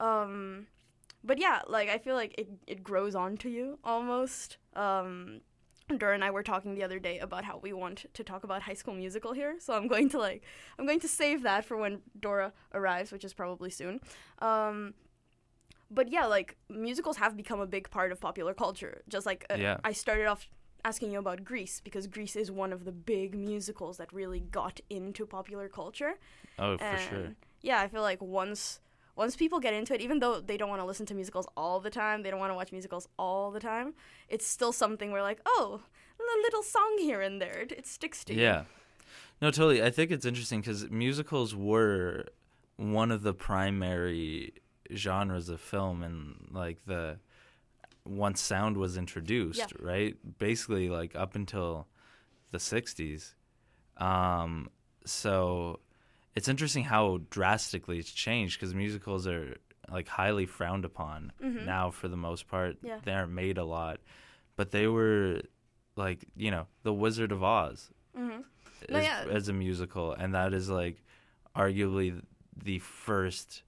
Um, 0.00 0.68
but 1.28 1.38
yeah, 1.38 1.60
like 1.68 1.88
I 1.90 1.98
feel 1.98 2.16
like 2.16 2.34
it 2.38 2.48
it 2.66 2.82
grows 2.82 3.14
onto 3.14 3.48
you 3.48 3.78
almost. 3.84 4.56
Um, 4.74 5.42
Dora 5.96 6.14
and 6.14 6.24
I 6.24 6.30
were 6.30 6.42
talking 6.42 6.74
the 6.74 6.82
other 6.82 6.98
day 6.98 7.18
about 7.18 7.44
how 7.44 7.58
we 7.62 7.72
want 7.72 8.06
to 8.12 8.24
talk 8.24 8.44
about 8.44 8.62
High 8.62 8.74
School 8.74 8.94
Musical 8.94 9.32
here, 9.32 9.56
so 9.58 9.74
I'm 9.74 9.88
going 9.88 10.08
to 10.10 10.18
like 10.18 10.42
I'm 10.78 10.86
going 10.86 11.00
to 11.00 11.08
save 11.08 11.42
that 11.42 11.64
for 11.64 11.76
when 11.76 12.00
Dora 12.18 12.52
arrives, 12.74 13.12
which 13.12 13.24
is 13.24 13.34
probably 13.34 13.70
soon. 13.70 14.00
Um, 14.40 14.94
but 15.90 16.10
yeah, 16.10 16.26
like 16.26 16.56
musicals 16.68 17.18
have 17.18 17.36
become 17.36 17.60
a 17.60 17.66
big 17.66 17.90
part 17.90 18.10
of 18.10 18.20
popular 18.20 18.54
culture. 18.54 19.02
Just 19.08 19.26
like 19.26 19.44
uh, 19.50 19.56
Yeah. 19.58 19.76
I 19.84 19.92
started 19.92 20.26
off 20.26 20.48
asking 20.84 21.12
you 21.12 21.18
about 21.18 21.44
Grease 21.44 21.80
because 21.84 22.06
Grease 22.06 22.36
is 22.36 22.50
one 22.50 22.72
of 22.72 22.84
the 22.84 22.92
big 22.92 23.34
musicals 23.34 23.98
that 23.98 24.12
really 24.12 24.40
got 24.40 24.80
into 24.88 25.26
popular 25.26 25.68
culture. 25.68 26.14
Oh, 26.58 26.78
for 26.78 26.98
sure. 26.98 27.34
yeah, 27.60 27.80
I 27.80 27.88
feel 27.88 28.02
like 28.02 28.22
once 28.22 28.80
once 29.18 29.36
people 29.36 29.58
get 29.60 29.74
into 29.74 29.92
it, 29.94 30.00
even 30.00 30.20
though 30.20 30.40
they 30.40 30.56
don't 30.56 30.68
want 30.70 30.80
to 30.80 30.86
listen 30.86 31.04
to 31.06 31.14
musicals 31.14 31.46
all 31.56 31.80
the 31.80 31.90
time, 31.90 32.22
they 32.22 32.30
don't 32.30 32.38
want 32.40 32.50
to 32.50 32.54
watch 32.54 32.70
musicals 32.72 33.08
all 33.18 33.50
the 33.50 33.60
time, 33.60 33.92
it's 34.28 34.46
still 34.46 34.72
something 34.72 35.10
where 35.10 35.22
like, 35.22 35.40
oh, 35.44 35.80
a 36.20 36.42
little 36.42 36.62
song 36.62 36.96
here 37.00 37.20
and 37.20 37.40
there, 37.42 37.58
it, 37.60 37.72
it 37.72 37.86
sticks 37.86 38.24
to 38.24 38.34
you. 38.34 38.40
Yeah. 38.42 38.64
No, 39.42 39.50
totally. 39.50 39.82
I 39.82 39.90
think 39.90 40.10
it's 40.10 40.24
interesting 40.24 40.60
because 40.60 40.88
musicals 40.90 41.54
were 41.54 42.26
one 42.76 43.10
of 43.10 43.22
the 43.22 43.34
primary 43.34 44.52
genres 44.94 45.48
of 45.48 45.60
film, 45.60 46.02
and 46.02 46.48
like 46.52 46.84
the 46.86 47.18
once 48.04 48.40
sound 48.40 48.76
was 48.76 48.96
introduced, 48.96 49.58
Yeah. 49.60 49.66
right? 49.80 50.38
Basically, 50.38 50.88
like 50.88 51.14
up 51.16 51.34
until 51.34 51.86
the 52.50 52.58
'60s. 52.58 53.34
Um, 53.96 54.70
so 55.04 55.80
it's 56.38 56.48
interesting 56.48 56.84
how 56.84 57.20
drastically 57.30 57.98
it's 57.98 58.10
changed 58.10 58.58
because 58.58 58.74
musicals 58.74 59.26
are 59.26 59.56
like 59.90 60.08
highly 60.08 60.46
frowned 60.46 60.84
upon 60.84 61.32
now 61.40 61.90
for 61.90 62.08
the 62.08 62.16
most 62.16 62.46
part. 62.48 62.76
Mm-hmm. 62.76 62.86
Yeah. 62.86 62.98
They 63.04 63.12
aren't 63.12 63.32
made 63.32 63.58
a 63.58 63.64
lot, 63.64 63.98
but 64.56 64.70
they 64.70 64.86
were 64.86 65.42
like 65.96 66.24
you 66.36 66.50
know 66.50 66.66
the 66.82 66.92
Wizard 66.92 67.32
of 67.32 67.42
Oz 67.42 67.90
Mhm. 68.16 68.42
as, 68.88 69.04
yeah. 69.04 69.24
as 69.30 69.48
a 69.48 69.52
musical, 69.52 70.12
and 70.12 70.34
that 70.34 70.54
is 70.54 70.68
like 70.70 71.02
arguably 71.56 72.20
the 72.64 72.78
first, 72.78 73.62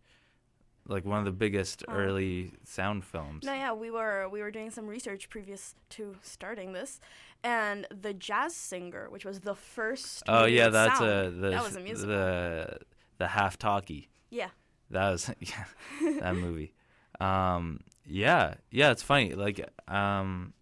like 0.90 1.04
one 1.06 1.18
of 1.20 1.24
the 1.24 1.32
biggest 1.32 1.84
Oh. 1.88 1.92
early 1.94 2.52
sound 2.64 3.04
films. 3.04 3.44
No, 3.44 3.54
yeah, 3.54 3.72
we 3.72 3.90
were 3.90 4.28
we 4.28 4.42
were 4.42 4.50
doing 4.50 4.70
some 4.70 4.86
research 4.86 5.28
previous 5.30 5.74
to 5.90 6.16
starting 6.22 6.72
this, 6.72 7.00
and 7.42 7.86
the 7.90 8.12
jazz 8.12 8.54
singer, 8.54 9.08
which 9.08 9.24
was 9.24 9.40
the 9.40 9.54
first. 9.54 10.22
Oh 10.28 10.44
yeah, 10.44 10.68
that's 10.68 10.98
sound, 10.98 11.10
a 11.10 11.30
the 11.30 11.50
that 11.50 11.62
was 11.62 11.76
a 11.76 11.80
musical. 11.80 12.14
the 12.14 12.78
the 13.18 13.28
half 13.28 13.56
talkie. 13.58 14.10
yeah. 14.30 14.48
That 14.90 15.10
was 15.12 15.30
yeah, 15.40 15.64
that 16.20 16.34
movie. 16.46 16.74
Um, 17.20 17.80
yeah, 18.04 18.54
yeah, 18.72 18.90
it's 18.90 19.02
funny. 19.04 19.34
Like, 19.34 19.64
um, 19.86 20.52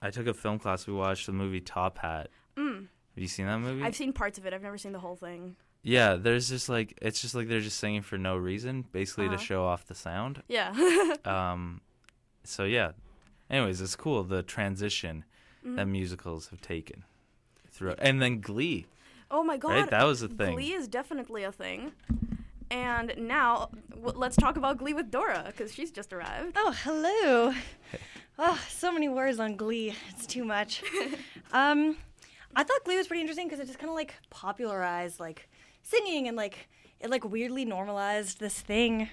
I 0.00 0.10
took 0.10 0.28
a 0.28 0.34
film 0.34 0.58
class. 0.60 0.86
We 0.86 0.92
watched 0.92 1.26
the 1.26 1.32
movie 1.32 1.60
Top 1.60 1.98
Hat. 1.98 2.28
Mm. 2.56 2.86
Have 3.14 3.22
you 3.22 3.26
seen 3.26 3.46
that 3.46 3.58
movie? 3.58 3.82
I've 3.82 3.96
seen 3.96 4.12
parts 4.12 4.38
of 4.38 4.46
it. 4.46 4.52
I've 4.54 4.62
never 4.62 4.78
seen 4.78 4.92
the 4.92 5.00
whole 5.00 5.16
thing. 5.16 5.56
Yeah, 5.82 6.14
there's 6.16 6.48
just 6.48 6.68
like 6.68 6.98
it's 7.02 7.20
just 7.20 7.34
like 7.34 7.48
they're 7.48 7.60
just 7.60 7.78
singing 7.78 8.02
for 8.02 8.18
no 8.18 8.36
reason, 8.36 8.84
basically 8.92 9.26
Uh-huh. 9.26 9.36
to 9.36 9.42
show 9.42 9.64
off 9.64 9.86
the 9.86 9.94
sound. 9.94 10.42
Yeah. 10.48 10.72
Um, 11.24 11.80
so 12.44 12.64
yeah. 12.64 12.92
Anyways, 13.50 13.80
it's 13.80 13.96
cool 13.96 14.22
the 14.24 14.42
transition 14.42 15.24
Mm-hmm. 15.64 15.76
that 15.76 15.86
musicals 15.88 16.48
have 16.48 16.62
taken 16.62 17.04
through, 17.70 17.94
and 17.98 18.22
then 18.22 18.40
Glee. 18.40 18.86
oh 19.30 19.44
my 19.44 19.58
god. 19.58 19.68
Right, 19.72 19.90
that 19.90 20.04
was 20.04 20.22
a 20.22 20.28
thing. 20.28 20.54
Glee 20.54 20.72
is 20.72 20.88
definitely 20.88 21.42
a 21.44 21.52
thing. 21.52 21.92
And 22.70 23.12
now 23.18 23.68
w- 23.90 24.16
let's 24.16 24.36
talk 24.36 24.56
about 24.56 24.78
Glee 24.78 24.94
with 24.94 25.10
Dora 25.10 25.42
because 25.48 25.74
she's 25.74 25.90
just 25.90 26.14
arrived. 26.14 26.52
Oh, 26.56 26.74
hello. 26.84 27.52
Oh, 28.38 28.60
so 28.70 28.90
many 28.90 29.08
words 29.10 29.38
on 29.38 29.56
Glee. 29.56 29.94
It's 30.08 30.26
too 30.26 30.44
much. 30.46 30.82
um, 31.52 31.96
I 32.56 32.62
thought 32.64 32.82
Glee 32.84 32.96
was 32.96 33.06
pretty 33.06 33.20
interesting 33.20 33.46
because 33.46 33.60
it 33.60 33.66
just 33.66 33.78
kind 33.78 33.90
of 33.90 33.96
like 33.96 34.14
popularized 34.30 35.20
like 35.20 35.46
singing 35.82 36.28
and 36.28 36.36
like 36.36 36.68
it 37.00 37.10
like 37.10 37.24
weirdly 37.24 37.64
normalized 37.64 38.40
this 38.40 38.60
thing 38.60 39.08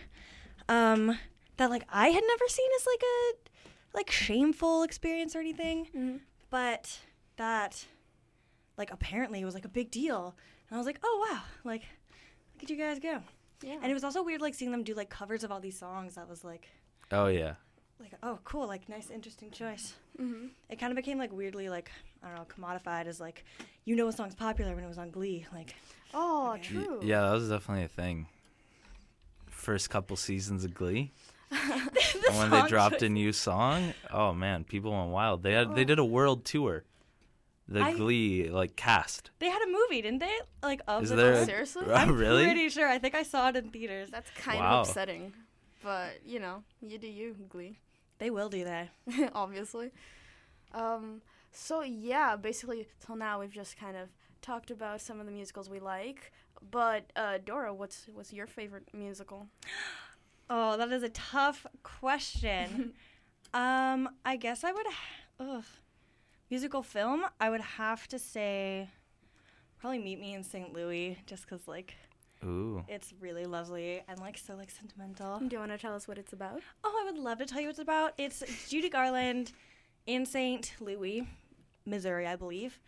um, 0.70 1.18
that 1.58 1.70
like 1.70 1.84
I 1.90 2.10
had 2.10 2.24
never 2.28 2.48
seen 2.48 2.70
as 2.80 2.86
like 2.86 3.02
a 3.04 3.98
like 3.98 4.12
shameful 4.12 4.84
experience 4.84 5.36
or 5.36 5.40
anything, 5.40 6.20
but 6.50 7.00
that 7.38 7.86
like 8.78 8.92
apparently 8.92 9.42
it 9.42 9.46
was 9.46 9.54
like 9.54 9.66
a 9.66 9.70
big 9.70 9.90
deal. 9.92 10.36
And 10.70 10.76
I 10.76 10.78
was 10.78 10.86
like, 10.86 11.00
oh 11.04 11.28
wow, 11.32 11.42
like 11.64 11.84
look 12.56 12.64
at 12.64 12.70
you 12.70 12.76
guys 12.78 13.00
go. 13.00 13.20
Yeah. 13.64 13.78
And 13.82 13.90
it 13.90 13.94
was 13.94 14.04
also 14.04 14.22
weird 14.24 14.42
like 14.42 14.54
seeing 14.54 14.72
them 14.72 14.84
do 14.84 14.94
like 14.94 15.10
covers 15.10 15.44
of 15.44 15.52
all 15.52 15.60
these 15.60 15.80
songs. 15.80 16.16
That 16.16 16.30
was 16.30 16.44
like 16.44 16.68
Oh 17.12 17.28
yeah. 17.28 17.54
like 18.00 18.12
oh 18.22 18.38
cool 18.44 18.68
like 18.68 18.88
nice 18.90 19.10
interesting 19.10 19.50
choice 19.50 19.96
Mhm. 20.22 20.50
it 20.70 20.78
kind 20.78 20.92
of 20.92 20.96
became 20.98 21.18
like 21.18 21.32
weirdly 21.32 21.70
like 21.70 21.90
i 22.24 22.28
don't 22.28 22.36
know 22.38 22.46
commodified 22.46 23.06
as 23.06 23.20
like 23.20 23.46
you 23.86 23.96
know 23.96 24.08
a 24.08 24.12
song's 24.12 24.34
popular 24.36 24.74
when 24.76 24.84
it 24.84 24.88
was 24.88 24.98
on 24.98 25.10
glee 25.12 25.46
like 25.54 25.76
Oh, 26.14 26.54
Okay. 26.56 26.64
True. 26.76 27.00
Yeah, 27.04 27.22
that 27.22 27.34
was 27.34 27.50
definitely 27.50 27.86
a 27.86 27.90
thing. 27.90 28.28
First 29.50 29.90
couple 29.90 30.16
seasons 30.16 30.64
of 30.64 30.74
Glee. 30.74 31.12
and 31.52 31.90
when 32.38 32.50
they 32.52 32.68
dropped 32.68 32.96
choice. 32.96 33.04
a 33.04 33.10
new 33.10 33.32
song, 33.32 33.94
oh 34.12 34.34
man, 34.34 34.64
people 34.64 34.92
went 34.92 35.10
wild. 35.12 35.44
They 35.44 35.54
had 35.54 35.76
they 35.76 35.86
did 35.86 35.98
a 36.00 36.06
world 36.06 36.44
tour. 36.46 36.84
The 37.70 37.82
I- 37.82 37.94
Glee 37.94 38.50
like 38.50 38.76
cast. 38.76 39.32
they 39.40 39.50
had 39.50 39.62
a 39.62 39.68
movie 39.72 40.02
didn't 40.02 40.20
they 40.20 40.34
like 40.64 40.82
of 40.88 41.04
Is 41.04 41.10
the 41.10 41.16
there? 41.18 41.36
song? 41.38 41.46
Seriously? 41.54 41.84
Oh, 41.88 41.94
i'm 41.94 42.16
really? 42.18 42.46
pretty 42.46 42.70
sure 42.70 42.88
i 42.88 42.98
think 42.98 43.14
i 43.14 43.24
saw 43.24 43.50
it 43.50 43.58
in 43.58 43.70
theaters 43.72 44.10
That's 44.10 44.30
kind 44.38 44.60
Wow. 44.60 44.82
of 44.82 44.88
upsetting. 44.88 45.34
But, 45.84 46.20
you 46.26 46.40
know, 46.40 46.64
you 46.82 46.98
do 46.98 47.08
you, 47.08 47.36
Glee. 47.50 47.78
they 48.20 48.30
will 48.30 48.50
do 48.50 48.64
that 48.66 48.90
obviously. 49.34 49.92
Um, 50.74 51.22
so 51.52 51.82
yeah, 51.82 52.36
basically 52.36 52.88
till 53.06 53.16
now 53.16 53.40
we've 53.40 53.52
just 53.54 53.78
kind 53.78 53.96
of 53.98 54.08
talked 54.42 54.72
about 54.72 55.02
some 55.02 55.20
of 55.20 55.26
the 55.26 55.32
musicals 55.32 55.70
we 55.70 55.80
like. 55.80 56.32
But 56.72 57.12
uh, 57.16 57.38
Dora, 57.44 57.74
what's 57.74 58.08
what's 58.14 58.34
your 58.34 58.48
favorite 58.48 58.88
musical? 58.94 59.48
oh 60.50 60.78
that 60.78 60.92
is 60.92 61.04
a 61.04 61.10
tough 61.10 61.66
question 61.84 62.94
um 63.54 64.10
i 64.26 64.36
guess 64.36 64.64
i 64.64 64.72
would 64.72 64.86
ugh. 65.40 65.64
musical 66.50 66.82
film 66.82 67.26
i 67.40 67.50
would 67.50 67.62
have 67.62 68.08
to 68.08 68.18
say 68.20 68.90
probably 69.80 70.00
meet 70.00 70.20
me 70.20 70.34
in 70.34 70.44
st 70.44 70.74
louis 70.74 71.18
just 71.26 71.44
because 71.48 71.68
like 71.68 71.96
Ooh. 72.44 72.84
it's 72.88 73.14
really 73.20 73.46
lovely 73.46 74.02
and 74.08 74.20
like 74.20 74.38
so 74.38 74.56
like 74.56 74.70
sentimental 74.70 75.40
Do 75.40 75.48
you 75.52 75.60
want 75.60 75.72
to 75.72 75.78
tell 75.78 75.96
us 75.96 76.08
what 76.08 76.20
it's 76.20 76.34
about? 76.34 76.62
Oh, 76.84 76.96
I 77.02 77.12
would 77.12 77.18
love 77.20 77.40
to 77.40 77.48
tell 77.48 77.60
you 77.60 77.66
what 77.66 77.72
it's 77.72 77.80
about. 77.80 78.14
It's 78.20 78.44
Judy 78.70 78.90
Garland 78.90 79.54
in 80.06 80.24
St. 80.24 80.72
Louis, 80.80 81.28
Missouri, 81.88 82.28
I 82.28 82.36
believe. 82.36 82.80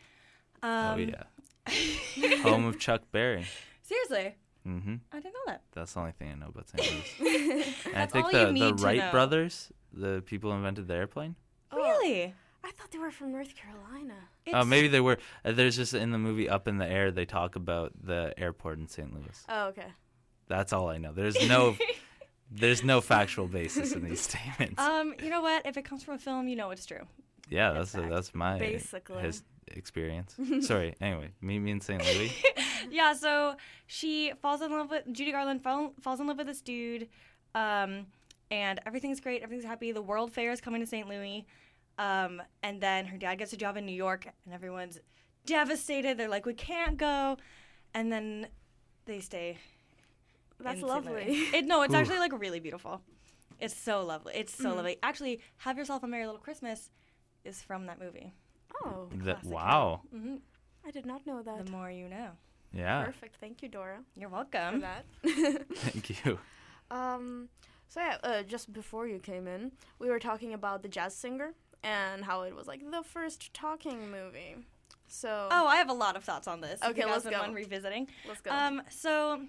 Um, 0.61 0.69
oh 0.71 0.95
yeah. 0.97 1.23
Home 2.43 2.65
of 2.65 2.79
Chuck 2.79 3.03
Berry. 3.11 3.45
Seriously, 3.83 4.35
Mm-hmm. 4.67 4.95
I 5.11 5.15
didn't 5.19 5.33
know 5.33 5.39
that. 5.47 5.61
That's 5.73 5.93
the 5.93 5.99
only 6.01 6.11
thing 6.11 6.31
I 6.31 6.35
know 6.35 6.47
about 6.49 6.67
St. 6.69 7.19
Louis. 7.21 7.65
and 7.93 7.95
I 7.97 8.05
think 8.05 8.25
all 8.25 8.31
the, 8.31 8.39
you 8.41 8.45
the 8.47 8.51
need 8.51 8.77
to 8.77 8.83
Wright 8.83 8.97
know. 8.97 9.11
brothers, 9.11 9.71
the 9.93 10.21
people 10.25 10.51
who 10.51 10.57
invented 10.57 10.87
the 10.87 10.93
airplane. 10.95 11.35
Really? 11.73 12.35
I 12.63 12.71
thought 12.71 12.91
they 12.91 12.99
were 12.99 13.09
from 13.09 13.31
North 13.31 13.53
Carolina. 13.55 14.15
Oh, 14.47 14.49
It's- 14.49 14.65
maybe 14.65 14.89
they 14.89 14.99
were. 14.99 15.17
Uh, 15.45 15.53
there's 15.53 15.77
just 15.77 15.93
in 15.93 16.11
the 16.11 16.17
movie 16.17 16.49
Up 16.49 16.67
in 16.67 16.77
the 16.77 16.85
Air, 16.85 17.09
they 17.09 17.25
talk 17.25 17.55
about 17.55 17.93
the 18.03 18.33
airport 18.37 18.79
in 18.79 18.87
St. 18.87 19.11
Louis. 19.13 19.43
Oh, 19.47 19.67
okay. 19.67 19.87
That's 20.47 20.73
all 20.73 20.89
I 20.89 20.97
know. 20.97 21.13
There's 21.13 21.47
no, 21.47 21.77
there's 22.51 22.83
no 22.83 23.01
factual 23.01 23.47
basis 23.47 23.93
in 23.93 24.03
these 24.03 24.21
statements. 24.21 24.81
Um, 24.81 25.13
you 25.23 25.29
know 25.29 25.41
what? 25.41 25.65
If 25.65 25.77
it 25.77 25.85
comes 25.85 26.03
from 26.03 26.15
a 26.15 26.19
film, 26.19 26.47
you 26.47 26.57
know 26.57 26.71
it's 26.71 26.85
true. 26.85 27.07
yeah, 27.49 27.71
that's 27.71 27.93
fact. 27.93 28.09
that's 28.09 28.35
my 28.35 28.59
Basically. 28.59 29.21
his 29.23 29.41
experience. 29.71 30.35
Sorry. 30.61 30.95
Anyway, 31.01 31.29
meet 31.41 31.59
me 31.59 31.71
in 31.71 31.81
St. 31.81 32.03
Louis. 32.03 32.31
yeah, 32.91 33.13
so 33.13 33.55
she 33.87 34.33
falls 34.41 34.61
in 34.61 34.71
love 34.71 34.89
with 34.89 35.03
Judy 35.11 35.31
Garland 35.31 35.63
fall, 35.63 35.93
falls 36.01 36.19
in 36.19 36.27
love 36.27 36.37
with 36.37 36.47
this 36.47 36.61
dude, 36.61 37.07
um, 37.55 38.07
and 38.51 38.79
everything's 38.85 39.19
great, 39.19 39.41
everything's 39.41 39.65
happy. 39.65 39.91
The 39.91 40.01
World 40.01 40.31
Fair 40.31 40.51
is 40.51 40.61
coming 40.61 40.81
to 40.81 40.87
St. 40.87 41.07
Louis, 41.07 41.45
um, 41.97 42.41
and 42.63 42.81
then 42.81 43.05
her 43.05 43.17
dad 43.17 43.35
gets 43.35 43.53
a 43.53 43.57
job 43.57 43.77
in 43.77 43.85
New 43.85 43.95
York, 43.95 44.27
and 44.45 44.53
everyone's 44.53 44.99
devastated. 45.45 46.17
They're 46.17 46.29
like, 46.29 46.45
we 46.45 46.53
can't 46.53 46.97
go, 46.97 47.37
and 47.93 48.11
then 48.11 48.47
they 49.05 49.19
stay. 49.19 49.57
That's 50.59 50.81
in 50.81 50.87
St. 50.87 51.05
Louis. 51.05 51.17
lovely. 51.17 51.33
It, 51.57 51.65
no, 51.65 51.81
it's 51.83 51.93
Ooh. 51.93 51.97
actually 51.97 52.19
like 52.19 52.37
really 52.39 52.59
beautiful. 52.59 53.01
It's 53.59 53.75
so 53.75 54.03
lovely. 54.05 54.33
It's 54.35 54.53
so 54.55 54.73
lovely. 54.73 54.97
Actually, 55.03 55.41
"Have 55.57 55.77
Yourself 55.77 56.03
a 56.03 56.07
Merry 56.07 56.25
Little 56.25 56.39
Christmas" 56.39 56.91
is 57.43 57.61
from 57.61 57.87
that 57.87 57.99
movie. 57.99 58.33
Oh, 58.85 59.07
That, 59.11 59.41
Classic 59.41 59.51
wow. 59.51 60.01
hmm 60.11 60.35
I 60.85 60.91
did 60.91 61.05
not 61.05 61.25
know 61.27 61.41
that. 61.41 61.65
The 61.65 61.71
more 61.71 61.91
you 61.91 62.07
know. 62.07 62.29
Yeah. 62.73 63.03
Perfect. 63.03 63.35
Thank 63.39 63.61
you, 63.61 63.69
Dora, 63.69 63.99
You're 64.15 64.29
for 64.29 64.35
welcome. 64.35 64.81
that. 64.81 65.05
Thank 65.75 66.23
you. 66.25 66.39
Um, 66.91 67.49
so 67.87 67.99
yeah, 67.99 68.17
uh, 68.23 68.43
just 68.43 68.71
before 68.73 69.07
you 69.07 69.19
came 69.19 69.47
in, 69.47 69.71
we 69.99 70.09
were 70.09 70.19
talking 70.19 70.53
about 70.53 70.81
the 70.83 70.87
jazz 70.87 71.15
singer 71.15 71.53
and 71.83 72.23
how 72.23 72.43
it 72.43 72.55
was 72.55 72.67
like 72.67 72.81
the 72.91 73.03
first 73.03 73.53
talking 73.53 74.09
movie. 74.11 74.55
So 75.07 75.47
Oh, 75.51 75.65
I 75.67 75.77
have 75.77 75.89
a 75.89 75.93
lot 75.93 76.15
of 76.15 76.23
thoughts 76.23 76.47
on 76.47 76.61
this. 76.61 76.79
Okay, 76.81 76.91
If 77.01 77.05
you 77.07 77.11
let's 77.11 77.25
go. 77.25 77.37
mind 77.39 77.55
revisiting. 77.55 78.07
let's 78.27 78.41
go. 78.41 78.51
Um, 78.51 78.81
so 78.89 79.41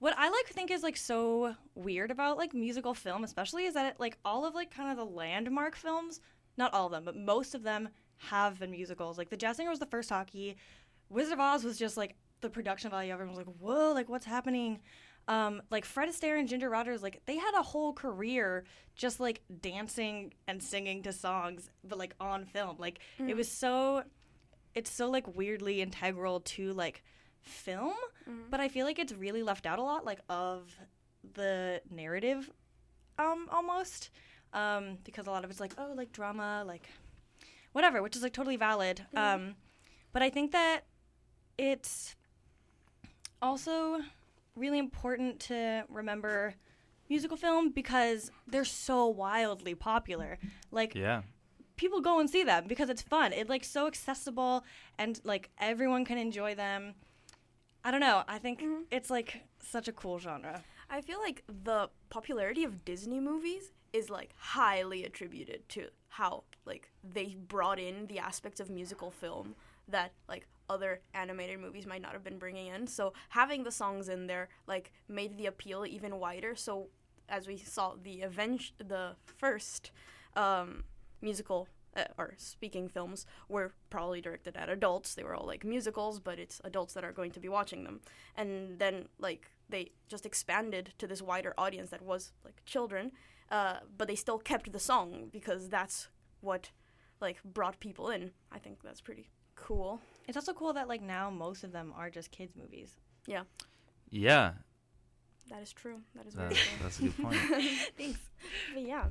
what 0.00 0.14
I 0.18 0.28
like 0.28 0.46
think 0.48 0.70
is 0.70 0.82
like 0.82 0.96
so 0.96 1.54
weird 1.74 2.10
about 2.10 2.36
like 2.36 2.52
musical 2.54 2.94
film, 2.94 3.24
especially, 3.24 3.64
is 3.64 3.74
that 3.74 3.86
it, 3.94 4.00
like 4.00 4.18
all 4.24 4.44
of 4.44 4.54
like 4.54 4.70
kind 4.74 4.90
of 4.90 4.96
the 4.96 5.04
landmark 5.12 5.76
films, 5.76 6.20
not 6.56 6.74
all 6.74 6.86
of 6.86 6.92
them, 6.92 7.04
but 7.04 7.16
most 7.16 7.54
of 7.54 7.62
them 7.62 7.88
have 8.18 8.58
been 8.58 8.70
musicals. 8.70 9.18
Like 9.18 9.30
The 9.30 9.36
Jazz 9.36 9.56
Singer 9.56 9.70
was 9.70 9.78
the 9.78 9.86
first 9.86 10.08
talkie. 10.08 10.56
Wizard 11.08 11.34
of 11.34 11.40
Oz 11.40 11.64
was 11.64 11.78
just 11.78 11.96
like 11.96 12.16
the 12.40 12.50
production 12.50 12.90
value. 12.90 13.12
Everyone 13.12 13.36
was 13.36 13.46
like, 13.46 13.56
"Whoa, 13.56 13.92
like 13.92 14.08
what's 14.08 14.26
happening?" 14.26 14.80
Um, 15.26 15.62
like 15.70 15.84
Fred 15.84 16.08
Astaire 16.08 16.38
and 16.38 16.48
Ginger 16.48 16.68
Rogers, 16.68 17.02
like 17.02 17.22
they 17.26 17.36
had 17.36 17.52
a 17.58 17.62
whole 17.62 17.92
career 17.94 18.64
just 18.94 19.20
like 19.20 19.42
dancing 19.60 20.34
and 20.46 20.62
singing 20.62 21.02
to 21.04 21.12
songs, 21.12 21.70
but 21.82 21.98
like 21.98 22.14
on 22.20 22.44
film. 22.44 22.76
Like 22.78 22.98
it 23.28 23.34
was 23.36 23.48
so 23.50 24.04
it's 24.74 24.90
so 24.90 25.08
like 25.10 25.36
weirdly 25.36 25.80
integral 25.80 26.40
to 26.40 26.72
like 26.72 27.02
film 27.40 27.92
but 28.50 28.58
i 28.58 28.68
feel 28.68 28.86
like 28.86 28.98
it's 28.98 29.12
really 29.12 29.42
left 29.42 29.66
out 29.66 29.78
a 29.78 29.82
lot 29.82 30.04
like 30.06 30.18
of 30.30 30.74
the 31.34 31.80
narrative 31.90 32.50
um 33.18 33.46
almost 33.52 34.10
um 34.54 34.96
because 35.04 35.26
a 35.26 35.30
lot 35.30 35.44
of 35.44 35.50
it's 35.50 35.60
like 35.60 35.72
oh 35.78 35.92
like 35.94 36.10
drama 36.10 36.64
like 36.66 36.88
whatever 37.74 38.02
which 38.02 38.16
is 38.16 38.22
like 38.22 38.32
totally 38.32 38.56
valid 38.56 39.04
um 39.14 39.54
but 40.12 40.22
i 40.22 40.30
think 40.30 40.50
that 40.52 40.80
it's 41.58 42.16
also 43.42 44.00
really 44.56 44.78
important 44.78 45.40
to 45.40 45.84
remember 45.88 46.54
musical 47.08 47.36
film 47.36 47.70
because 47.70 48.30
they're 48.46 48.64
so 48.64 49.06
wildly 49.06 49.74
popular. 49.74 50.38
Like 50.70 50.94
Yeah. 50.94 51.22
people 51.76 52.00
go 52.00 52.18
and 52.20 52.30
see 52.30 52.44
them 52.44 52.64
because 52.66 52.88
it's 52.88 53.02
fun. 53.02 53.32
It's 53.32 53.50
like 53.50 53.64
so 53.64 53.86
accessible 53.86 54.64
and 54.98 55.20
like 55.24 55.50
everyone 55.58 56.04
can 56.04 56.18
enjoy 56.18 56.54
them. 56.54 56.94
I 57.84 57.90
don't 57.90 58.00
know. 58.00 58.24
I 58.26 58.38
think 58.38 58.64
it's 58.90 59.10
like 59.10 59.42
such 59.60 59.88
a 59.88 59.92
cool 59.92 60.18
genre. 60.18 60.62
I 60.88 61.00
feel 61.02 61.18
like 61.18 61.44
the 61.46 61.90
popularity 62.08 62.64
of 62.64 62.84
Disney 62.84 63.20
movies 63.20 63.72
is 63.92 64.08
like 64.08 64.30
highly 64.36 65.04
attributed 65.04 65.68
to 65.70 65.88
how 66.08 66.44
like 66.66 66.90
they 67.02 67.36
brought 67.48 67.78
in 67.78 68.06
the 68.06 68.18
aspects 68.18 68.60
of 68.60 68.70
musical 68.70 69.10
film 69.10 69.54
that 69.88 70.12
like 70.28 70.46
other 70.68 71.00
animated 71.12 71.60
movies 71.60 71.86
might 71.86 72.02
not 72.02 72.12
have 72.12 72.24
been 72.24 72.38
bringing 72.38 72.68
in. 72.68 72.86
So 72.86 73.12
having 73.30 73.64
the 73.64 73.70
songs 73.70 74.08
in 74.08 74.26
there 74.26 74.48
like 74.66 74.92
made 75.08 75.36
the 75.36 75.46
appeal 75.46 75.84
even 75.86 76.18
wider. 76.18 76.54
So 76.54 76.88
as 77.28 77.46
we 77.46 77.56
saw 77.56 77.94
the 78.02 78.22
avenge 78.22 78.74
the 78.78 79.16
first 79.38 79.90
um, 80.36 80.84
musical 81.20 81.68
uh, 81.96 82.04
or 82.18 82.34
speaking 82.36 82.88
films 82.88 83.26
were 83.48 83.72
probably 83.90 84.20
directed 84.20 84.56
at 84.56 84.68
adults. 84.68 85.14
They 85.14 85.22
were 85.22 85.34
all 85.34 85.46
like 85.46 85.64
musicals, 85.64 86.18
but 86.18 86.38
it's 86.38 86.60
adults 86.64 86.94
that 86.94 87.04
are 87.04 87.12
going 87.12 87.30
to 87.32 87.40
be 87.40 87.48
watching 87.48 87.84
them. 87.84 88.00
And 88.36 88.78
then 88.78 89.08
like 89.18 89.50
they 89.68 89.92
just 90.08 90.26
expanded 90.26 90.92
to 90.98 91.06
this 91.06 91.22
wider 91.22 91.54
audience 91.56 91.90
that 91.90 92.02
was 92.02 92.32
like 92.44 92.64
children, 92.64 93.12
uh, 93.50 93.76
but 93.96 94.08
they 94.08 94.16
still 94.16 94.38
kept 94.38 94.72
the 94.72 94.80
song 94.80 95.28
because 95.32 95.68
that's 95.68 96.08
what 96.44 96.70
like 97.20 97.42
brought 97.44 97.80
people 97.80 98.10
in. 98.10 98.30
I 98.52 98.58
think 98.58 98.82
that's 98.82 99.00
pretty 99.00 99.28
cool. 99.56 100.00
It's 100.28 100.36
also 100.36 100.52
cool 100.52 100.72
that 100.74 100.88
like 100.88 101.02
now 101.02 101.30
most 101.30 101.64
of 101.64 101.72
them 101.72 101.92
are 101.96 102.10
just 102.10 102.30
kids 102.30 102.54
movies. 102.56 102.96
Yeah, 103.26 103.44
Yeah. 104.10 104.52
that 105.50 105.62
is 105.62 105.72
true. 105.72 106.00
That 106.14 106.26
is 106.26 106.34
very 106.34 106.50
That, 106.50 106.56
true. 106.56 106.72
that's 106.82 106.98
a 106.98 107.02
good 107.02 107.16
point. 107.18 107.36
Thanks. 107.98 108.20
But 108.74 108.82
yeah, 108.82 109.06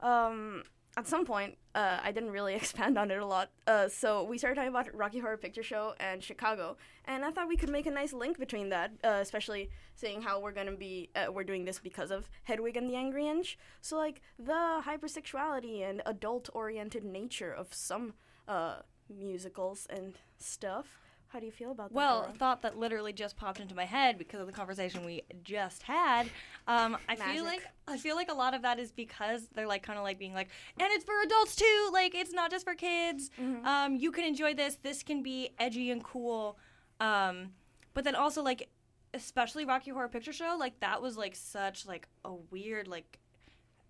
um, 0.00 0.62
at 0.96 1.06
some 1.06 1.26
point, 1.26 1.58
uh, 1.74 1.98
I 2.02 2.10
didn't 2.10 2.30
really 2.30 2.54
expand 2.60 2.98
on 2.98 3.10
it 3.10 3.18
a 3.18 3.26
lot. 3.26 3.50
Uh, 3.66 3.88
so 3.88 4.24
we 4.24 4.38
started 4.38 4.56
talking 4.56 4.70
about 4.70 4.94
Rocky 4.94 5.18
Horror 5.18 5.36
Picture 5.36 5.62
Show 5.62 5.94
and 6.00 6.22
Chicago, 6.22 6.76
and 7.04 7.24
I 7.24 7.30
thought 7.30 7.48
we 7.48 7.56
could 7.56 7.68
make 7.68 7.86
a 7.86 7.90
nice 7.90 8.12
link 8.12 8.38
between 8.38 8.70
that, 8.70 8.92
uh, 9.04 9.18
especially 9.20 9.70
seeing 9.94 10.22
how 10.22 10.40
we're 10.40 10.52
gonna 10.52 10.76
be 10.76 11.10
uh, 11.14 11.30
we're 11.30 11.44
doing 11.44 11.64
this 11.64 11.78
because 11.78 12.10
of 12.10 12.28
Hedwig 12.44 12.76
and 12.76 12.88
the 12.88 12.96
Angry 12.96 13.26
Inch. 13.26 13.58
So 13.80 13.96
like 13.96 14.22
the 14.38 14.82
hypersexuality 14.86 15.88
and 15.88 16.02
adult-oriented 16.06 17.04
nature 17.04 17.52
of 17.52 17.72
some 17.74 18.14
uh, 18.48 18.76
musicals 19.08 19.86
and 19.90 20.14
stuff. 20.38 20.98
How 21.36 21.40
do 21.40 21.44
you 21.44 21.52
feel 21.52 21.70
about 21.70 21.90
that? 21.90 21.94
Well, 21.94 22.32
thought 22.38 22.62
that 22.62 22.78
literally 22.78 23.12
just 23.12 23.36
popped 23.36 23.60
into 23.60 23.74
my 23.74 23.84
head 23.84 24.16
because 24.16 24.40
of 24.40 24.46
the 24.46 24.54
conversation 24.54 25.04
we 25.04 25.20
just 25.44 25.82
had. 25.82 26.30
Um, 26.66 26.96
I 27.10 27.14
Magic. 27.14 27.34
feel 27.34 27.44
like 27.44 27.62
I 27.86 27.98
feel 27.98 28.16
like 28.16 28.30
a 28.30 28.34
lot 28.34 28.54
of 28.54 28.62
that 28.62 28.78
is 28.78 28.90
because 28.90 29.46
they're 29.54 29.66
like 29.66 29.82
kind 29.82 29.98
of 29.98 30.02
like 30.02 30.18
being 30.18 30.32
like, 30.32 30.48
and 30.80 30.88
it's 30.92 31.04
for 31.04 31.12
adults 31.20 31.54
too. 31.54 31.90
Like 31.92 32.14
it's 32.14 32.32
not 32.32 32.50
just 32.50 32.64
for 32.64 32.74
kids. 32.74 33.30
Um, 33.64 33.96
you 33.96 34.12
can 34.12 34.24
enjoy 34.24 34.54
this. 34.54 34.78
This 34.82 35.02
can 35.02 35.22
be 35.22 35.50
edgy 35.58 35.90
and 35.90 36.02
cool. 36.02 36.56
Um, 37.00 37.50
but 37.92 38.04
then 38.04 38.14
also 38.14 38.42
like, 38.42 38.70
especially 39.12 39.66
Rocky 39.66 39.90
Horror 39.90 40.08
Picture 40.08 40.32
Show, 40.32 40.56
like 40.58 40.80
that 40.80 41.02
was 41.02 41.18
like 41.18 41.36
such 41.36 41.84
like 41.84 42.08
a 42.24 42.32
weird 42.50 42.88
like 42.88 43.18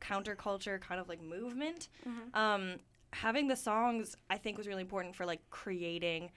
counterculture 0.01 0.81
kind 0.81 1.01
of 1.01 1.09
like 1.09 1.23
movement. 1.23 1.91
Um, 2.35 2.81
having 3.13 3.47
the 3.47 3.57
songs, 3.57 4.17
I 4.29 4.37
think, 4.37 4.59
was 4.59 4.67
really 4.67 4.83
important 4.83 5.15
for 5.15 5.25
like 5.25 5.49
creating 5.51 6.33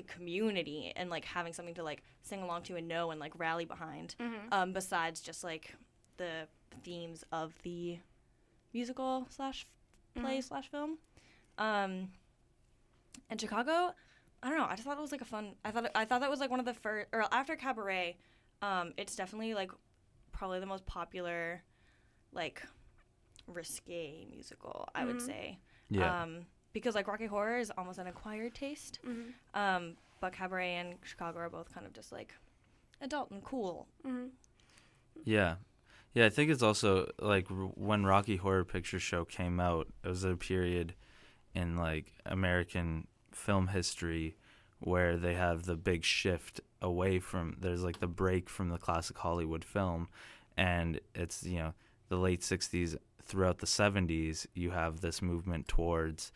the 0.00 0.12
community 0.14 0.92
and 0.96 1.10
like 1.10 1.24
having 1.24 1.52
something 1.52 1.74
to 1.74 1.82
like 1.82 2.02
sing 2.22 2.42
along 2.42 2.62
to 2.64 2.76
and 2.76 2.88
know 2.88 3.10
and 3.10 3.20
like 3.20 3.32
rally 3.38 3.64
behind. 3.64 4.14
Um, 4.52 4.72
besides 4.72 5.20
just 5.20 5.44
like 5.44 5.74
the 6.16 6.46
themes 6.82 7.24
of 7.32 7.54
the 7.62 7.98
musical 8.72 9.26
slash 9.30 9.66
play 10.18 10.40
slash 10.40 10.70
film. 10.70 10.98
Um, 11.58 12.08
and 13.28 13.40
Chicago, 13.40 13.94
I 14.42 14.48
don't 14.48 14.58
know. 14.58 14.66
I 14.68 14.74
just 14.74 14.84
thought 14.84 14.96
it 14.96 15.00
was 15.00 15.12
like 15.12 15.20
a 15.20 15.26
fun. 15.26 15.54
I 15.64 15.70
thought 15.70 15.90
I 15.94 16.04
thought 16.04 16.20
that 16.20 16.30
was 16.30 16.40
like 16.40 16.50
one 16.50 16.60
of 16.60 16.66
the 16.66 16.74
first 16.74 17.08
or 17.12 17.24
after 17.32 17.56
Cabaret. 17.56 18.16
Um, 18.62 18.92
it's 18.96 19.16
definitely 19.16 19.54
like 19.54 19.70
probably 20.32 20.60
the 20.60 20.66
most 20.66 20.86
popular, 20.86 21.62
like 22.32 22.62
risque 23.46 24.26
musical. 24.30 24.88
I 24.94 25.04
would 25.04 25.20
say. 25.20 25.58
Yeah. 25.90 26.22
Um, 26.22 26.46
because 26.72 26.94
like 26.94 27.08
Rocky 27.08 27.26
Horror 27.26 27.58
is 27.58 27.70
almost 27.76 27.98
an 27.98 28.06
acquired 28.06 28.54
taste. 28.54 29.00
Um, 29.54 29.96
but 30.20 30.32
Cabaret 30.32 30.74
and 30.74 30.94
Chicago 31.02 31.38
are 31.38 31.48
both 31.50 31.72
kind 31.74 31.86
of 31.86 31.92
just 31.92 32.12
like 32.12 32.34
adult 33.00 33.30
and 33.30 33.42
cool. 33.42 33.86
Yeah. 35.24 35.56
Yeah, 36.12 36.26
I 36.26 36.30
think 36.30 36.50
it's 36.50 36.62
also 36.62 37.10
like 37.20 37.46
r- 37.50 37.56
when 37.56 38.04
Rocky 38.04 38.36
Horror 38.36 38.64
Picture 38.64 38.98
Show 38.98 39.24
came 39.24 39.60
out, 39.60 39.86
it 40.04 40.08
was 40.08 40.24
a 40.24 40.36
period 40.36 40.94
in 41.54 41.76
like 41.76 42.12
American 42.26 43.06
film 43.32 43.68
history 43.68 44.36
where 44.80 45.16
they 45.16 45.34
have 45.34 45.64
the 45.64 45.76
big 45.76 46.04
shift 46.04 46.60
away 46.82 47.18
from 47.18 47.56
there's 47.60 47.82
like 47.84 48.00
the 48.00 48.06
break 48.06 48.48
from 48.48 48.70
the 48.70 48.78
classic 48.78 49.18
Hollywood 49.18 49.64
film 49.64 50.08
and 50.56 50.98
it's 51.14 51.42
you 51.44 51.58
know 51.58 51.74
the 52.08 52.16
late 52.16 52.40
60s 52.40 52.96
throughout 53.22 53.58
the 53.58 53.66
70s 53.66 54.46
you 54.54 54.70
have 54.70 55.00
this 55.00 55.20
movement 55.20 55.68
towards 55.68 56.32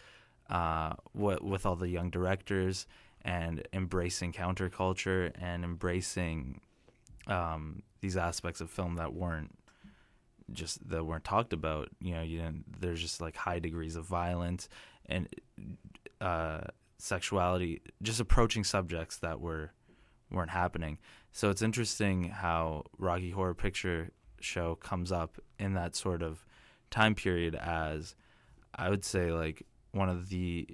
uh 0.51 0.95
what 1.13 1.43
with 1.43 1.65
all 1.65 1.77
the 1.77 1.89
young 1.89 2.11
directors 2.11 2.87
and 3.25 3.67
embracing 3.73 4.33
counterculture 4.33 5.33
and 5.41 5.65
embracing 5.65 6.61
um, 7.27 7.83
these 8.01 8.17
aspects 8.17 8.61
of 8.61 8.71
film 8.71 8.97
that 8.97 9.15
weren't 9.15 9.57
just 10.53 10.87
that 10.89 11.05
weren't 11.05 11.25
talked 11.25 11.53
about. 11.53 11.89
You 12.01 12.15
know, 12.15 12.23
you 12.23 12.39
didn't. 12.39 12.81
There's 12.81 13.01
just 13.01 13.21
like 13.21 13.37
high 13.37 13.59
degrees 13.59 13.97
of 13.97 14.05
violence 14.05 14.69
and 15.07 15.29
uh, 16.21 16.61
sexuality, 16.99 17.81
just 18.03 18.21
approaching 18.21 18.63
subjects 18.63 19.17
that 19.19 19.41
were 19.41 19.73
weren't 20.31 20.51
happening. 20.51 20.99
So 21.33 21.51
it's 21.51 21.63
interesting 21.63 22.25
how 22.25 22.85
Rocky 22.99 23.31
Horror 23.31 23.55
Picture 23.55 24.11
Show 24.41 24.75
comes 24.75 25.11
up 25.11 25.39
in 25.59 25.73
that 25.75 25.97
sort 25.97 26.23
of 26.23 26.45
time 26.91 27.15
period 27.15 27.55
as 27.55 28.15
I 28.75 28.91
would 28.91 29.05
say 29.05 29.33
like 29.33 29.67
one 29.95 30.09
of 30.09 30.29
the. 30.29 30.67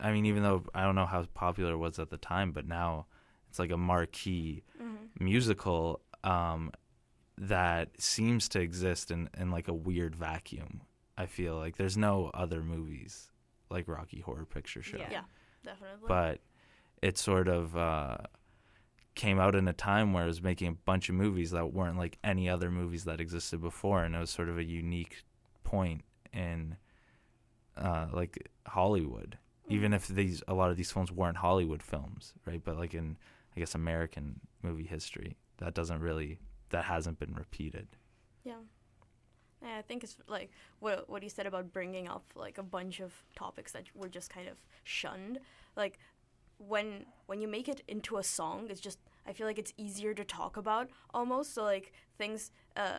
I 0.00 0.12
mean, 0.12 0.26
even 0.26 0.42
though 0.42 0.64
I 0.74 0.82
don't 0.82 0.94
know 0.96 1.06
how 1.06 1.24
popular 1.34 1.72
it 1.72 1.76
was 1.78 1.98
at 1.98 2.10
the 2.10 2.16
time, 2.16 2.52
but 2.52 2.66
now 2.66 3.06
it's 3.48 3.58
like 3.58 3.70
a 3.70 3.76
marquee 3.76 4.64
musical 5.20 6.00
um, 6.24 6.70
that 7.38 7.90
seems 8.00 8.48
to 8.50 8.60
exist 8.60 9.10
in, 9.10 9.28
in 9.38 9.50
like 9.50 9.68
a 9.68 9.74
weird 9.74 10.16
vacuum. 10.16 10.82
I 11.16 11.26
feel 11.26 11.56
like 11.56 11.76
there's 11.76 11.96
no 11.96 12.30
other 12.34 12.62
movies 12.62 13.30
like 13.70 13.86
Rocky 13.88 14.20
Horror 14.20 14.44
Picture 14.46 14.82
Show, 14.82 14.98
Yeah. 14.98 15.08
yeah, 15.10 15.20
definitely. 15.64 16.06
but 16.08 16.40
it 17.02 17.16
sort 17.18 17.48
of 17.48 17.76
uh, 17.76 18.18
came 19.14 19.38
out 19.38 19.54
in 19.54 19.68
a 19.68 19.72
time 19.72 20.12
where 20.12 20.24
it 20.24 20.28
was 20.28 20.42
making 20.42 20.68
a 20.68 20.72
bunch 20.72 21.08
of 21.08 21.14
movies 21.14 21.52
that 21.52 21.72
weren't 21.72 21.96
like 21.98 22.18
any 22.24 22.48
other 22.48 22.70
movies 22.70 23.04
that 23.04 23.20
existed 23.20 23.60
before, 23.60 24.02
and 24.04 24.14
it 24.14 24.18
was 24.18 24.30
sort 24.30 24.48
of 24.48 24.58
a 24.58 24.64
unique 24.64 25.22
point 25.62 26.02
in 26.32 26.76
uh, 27.76 28.06
like 28.12 28.50
Hollywood. 28.66 29.38
Even 29.68 29.94
if 29.94 30.08
these 30.08 30.42
a 30.46 30.52
lot 30.52 30.70
of 30.70 30.76
these 30.76 30.92
films 30.92 31.10
weren't 31.10 31.38
Hollywood 31.38 31.82
films, 31.82 32.34
right? 32.44 32.62
But 32.62 32.76
like 32.76 32.92
in 32.92 33.16
I 33.56 33.60
guess 33.60 33.74
American 33.74 34.40
movie 34.62 34.84
history, 34.84 35.36
that 35.58 35.74
doesn't 35.74 36.00
really 36.00 36.38
that 36.70 36.84
hasn't 36.84 37.18
been 37.18 37.34
repeated. 37.34 37.88
Yeah. 38.44 38.56
Yeah, 39.62 39.78
I 39.78 39.82
think 39.82 40.04
it's 40.04 40.16
like 40.28 40.50
what 40.80 41.08
what 41.08 41.22
you 41.22 41.30
said 41.30 41.46
about 41.46 41.72
bringing 41.72 42.08
up 42.08 42.24
like 42.34 42.58
a 42.58 42.62
bunch 42.62 43.00
of 43.00 43.14
topics 43.34 43.72
that 43.72 43.84
were 43.94 44.08
just 44.08 44.28
kind 44.28 44.48
of 44.48 44.58
shunned. 44.82 45.38
Like 45.76 45.98
when 46.58 47.06
when 47.26 47.40
you 47.40 47.48
make 47.48 47.68
it 47.68 47.82
into 47.88 48.18
a 48.18 48.22
song, 48.22 48.66
it's 48.68 48.80
just 48.80 48.98
I 49.26 49.32
feel 49.32 49.46
like 49.46 49.58
it's 49.58 49.72
easier 49.78 50.12
to 50.12 50.24
talk 50.24 50.58
about 50.58 50.90
almost. 51.14 51.54
So 51.54 51.62
like 51.64 51.92
things 52.18 52.50
uh 52.76 52.98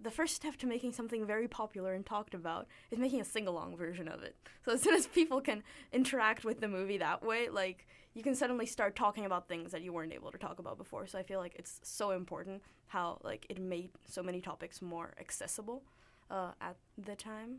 the 0.00 0.10
first 0.10 0.34
step 0.34 0.56
to 0.56 0.66
making 0.66 0.92
something 0.92 1.26
very 1.26 1.48
popular 1.48 1.94
and 1.94 2.04
talked 2.04 2.34
about 2.34 2.66
is 2.90 2.98
making 2.98 3.20
a 3.20 3.24
sing-along 3.24 3.76
version 3.76 4.08
of 4.08 4.22
it. 4.22 4.36
So 4.64 4.72
as 4.72 4.82
soon 4.82 4.94
as 4.94 5.06
people 5.06 5.40
can 5.40 5.62
interact 5.92 6.44
with 6.44 6.60
the 6.60 6.68
movie 6.68 6.98
that 6.98 7.24
way, 7.24 7.48
like 7.48 7.86
you 8.14 8.22
can 8.22 8.34
suddenly 8.34 8.66
start 8.66 8.96
talking 8.96 9.24
about 9.24 9.48
things 9.48 9.72
that 9.72 9.82
you 9.82 9.92
weren't 9.92 10.12
able 10.12 10.30
to 10.30 10.38
talk 10.38 10.58
about 10.58 10.78
before. 10.78 11.06
So 11.06 11.18
I 11.18 11.22
feel 11.22 11.40
like 11.40 11.54
it's 11.56 11.80
so 11.82 12.10
important 12.10 12.62
how 12.86 13.18
like 13.24 13.46
it 13.48 13.60
made 13.60 13.90
so 14.04 14.22
many 14.22 14.40
topics 14.40 14.80
more 14.80 15.14
accessible 15.20 15.82
uh, 16.30 16.52
at 16.60 16.76
the 16.96 17.16
time. 17.16 17.58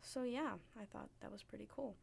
So 0.00 0.22
yeah, 0.22 0.52
I 0.80 0.84
thought 0.84 1.08
that 1.20 1.32
was 1.32 1.42
pretty 1.42 1.68
cool. 1.74 1.96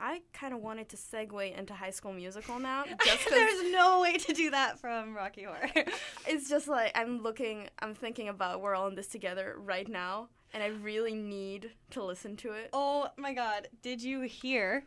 I 0.00 0.22
kind 0.32 0.54
of 0.54 0.60
wanted 0.60 0.88
to 0.88 0.96
segue 0.96 1.56
into 1.56 1.74
High 1.74 1.90
School 1.90 2.12
Musical 2.12 2.58
now. 2.58 2.84
Just 3.04 3.28
there's 3.28 3.70
no 3.70 4.00
way 4.00 4.16
to 4.16 4.32
do 4.32 4.50
that 4.50 4.78
from 4.78 5.14
Rocky 5.14 5.42
Horror. 5.44 5.68
it's 6.26 6.48
just 6.48 6.68
like 6.68 6.92
I'm 6.94 7.22
looking, 7.22 7.68
I'm 7.80 7.94
thinking 7.94 8.28
about 8.28 8.62
we're 8.62 8.74
all 8.74 8.88
in 8.88 8.94
this 8.94 9.08
together 9.08 9.56
right 9.58 9.88
now, 9.88 10.28
and 10.54 10.62
I 10.62 10.68
really 10.68 11.14
need 11.14 11.72
to 11.90 12.02
listen 12.02 12.36
to 12.38 12.52
it. 12.52 12.70
Oh 12.72 13.08
my 13.18 13.34
God! 13.34 13.68
Did 13.82 14.02
you 14.02 14.22
hear? 14.22 14.84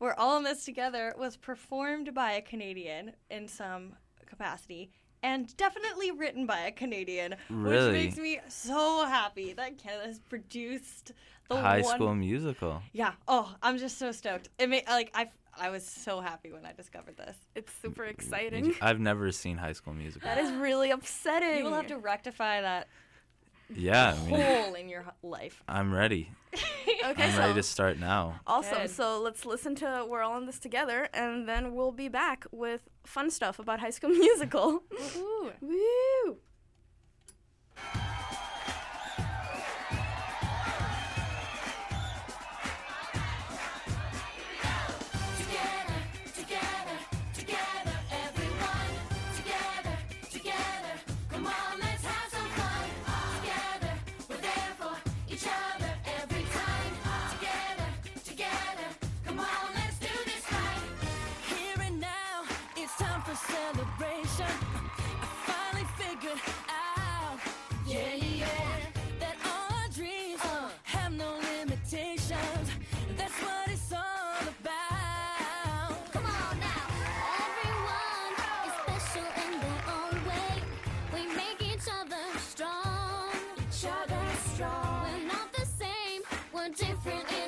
We're 0.00 0.14
all 0.14 0.36
in 0.36 0.42
this 0.42 0.64
together 0.64 1.14
was 1.16 1.36
performed 1.36 2.12
by 2.12 2.32
a 2.32 2.42
Canadian 2.42 3.12
in 3.30 3.46
some 3.46 3.94
capacity 4.26 4.90
and 5.24 5.56
definitely 5.56 6.10
written 6.10 6.44
by 6.44 6.60
a 6.60 6.70
Canadian, 6.70 7.34
really? 7.48 7.86
which 7.86 7.92
makes 7.92 8.16
me 8.18 8.40
so 8.46 9.06
happy 9.06 9.54
that 9.54 9.78
Canada's 9.78 10.18
produced 10.18 11.12
the 11.48 11.56
High 11.56 11.82
one... 11.82 11.94
School 11.94 12.14
Musical. 12.14 12.82
Yeah. 12.92 13.12
Oh, 13.28 13.54
I'm 13.62 13.78
just 13.78 13.98
so 13.98 14.12
stoked. 14.12 14.48
It 14.58 14.68
made 14.68 14.86
like 14.86 15.10
I 15.14 15.28
I 15.58 15.70
was 15.70 15.86
so 15.86 16.20
happy 16.20 16.52
when 16.52 16.64
I 16.64 16.72
discovered 16.72 17.16
this. 17.16 17.36
It's 17.54 17.72
super 17.82 18.02
mm-hmm. 18.02 18.10
exciting. 18.10 18.74
I've 18.82 19.00
never 19.00 19.30
seen 19.32 19.56
High 19.56 19.72
School 19.72 19.94
Musical. 19.94 20.28
That 20.28 20.38
is 20.38 20.52
really 20.52 20.90
upsetting. 20.90 21.58
You 21.58 21.64
will 21.64 21.74
have 21.74 21.86
to 21.88 21.98
rectify 21.98 22.60
that. 22.60 22.88
Yeah, 23.74 24.14
hole 24.14 24.36
I 24.36 24.66
mean, 24.66 24.76
in 24.76 24.88
your 24.88 25.06
life. 25.22 25.62
I'm 25.66 25.92
ready. 25.92 26.30
okay, 27.04 27.24
I'm 27.24 27.32
so 27.32 27.38
ready 27.38 27.54
to 27.54 27.62
start 27.62 27.98
now. 27.98 28.40
Awesome. 28.46 28.82
Good. 28.82 28.90
So 28.90 29.20
let's 29.20 29.46
listen 29.46 29.74
to 29.76 30.06
"We're 30.08 30.22
All 30.22 30.36
in 30.36 30.46
This 30.46 30.58
Together," 30.58 31.08
and 31.14 31.48
then 31.48 31.74
we'll 31.74 31.92
be 31.92 32.08
back 32.08 32.44
with 32.52 32.82
fun 33.04 33.30
stuff 33.30 33.58
about 33.58 33.80
High 33.80 33.90
School 33.90 34.10
Musical. 34.10 34.82
Woo! 35.16 35.52
Woo! 35.60 36.36
different. 86.70 87.43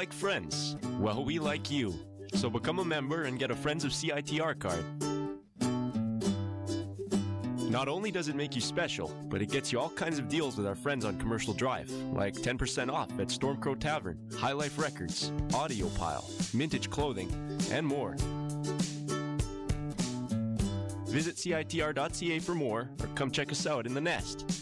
like 0.00 0.12
friends? 0.14 0.76
Well, 0.98 1.22
we 1.22 1.38
like 1.38 1.70
you. 1.70 1.92
So 2.32 2.48
become 2.48 2.78
a 2.78 2.84
member 2.86 3.24
and 3.24 3.38
get 3.38 3.50
a 3.50 3.54
Friends 3.54 3.84
of 3.84 3.90
CITR 3.90 4.58
card. 4.58 4.82
Not 7.70 7.86
only 7.86 8.10
does 8.10 8.28
it 8.28 8.34
make 8.34 8.54
you 8.54 8.62
special, 8.62 9.14
but 9.28 9.42
it 9.42 9.50
gets 9.50 9.70
you 9.70 9.78
all 9.78 9.90
kinds 9.90 10.18
of 10.18 10.30
deals 10.30 10.56
with 10.56 10.66
our 10.66 10.74
friends 10.74 11.04
on 11.04 11.18
Commercial 11.18 11.52
Drive, 11.52 11.90
like 12.14 12.32
10% 12.34 12.90
off 12.90 13.10
at 13.20 13.28
Stormcrow 13.28 13.78
Tavern, 13.78 14.18
High 14.38 14.52
Life 14.52 14.78
Records, 14.78 15.32
Audio 15.52 15.88
Pile, 15.90 16.24
Mintage 16.54 16.88
Clothing, 16.88 17.30
and 17.70 17.86
more. 17.86 18.16
Visit 21.08 21.36
CITR.ca 21.36 22.38
for 22.38 22.54
more 22.54 22.88
or 23.02 23.06
come 23.16 23.30
check 23.30 23.52
us 23.52 23.66
out 23.66 23.84
in 23.84 23.92
the 23.92 24.00
nest. 24.00 24.59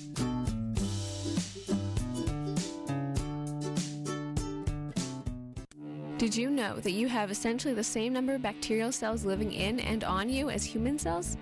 Did 6.18 6.36
you 6.36 6.50
know 6.50 6.74
that 6.80 6.90
you 6.90 7.06
have 7.06 7.30
essentially 7.30 7.74
the 7.74 7.84
same 7.84 8.12
number 8.12 8.34
of 8.34 8.42
bacterial 8.42 8.90
cells 8.90 9.24
living 9.24 9.52
in 9.52 9.78
and 9.78 10.02
on 10.02 10.28
you 10.28 10.50
as 10.50 10.64
human 10.64 10.98
cells? 10.98 11.36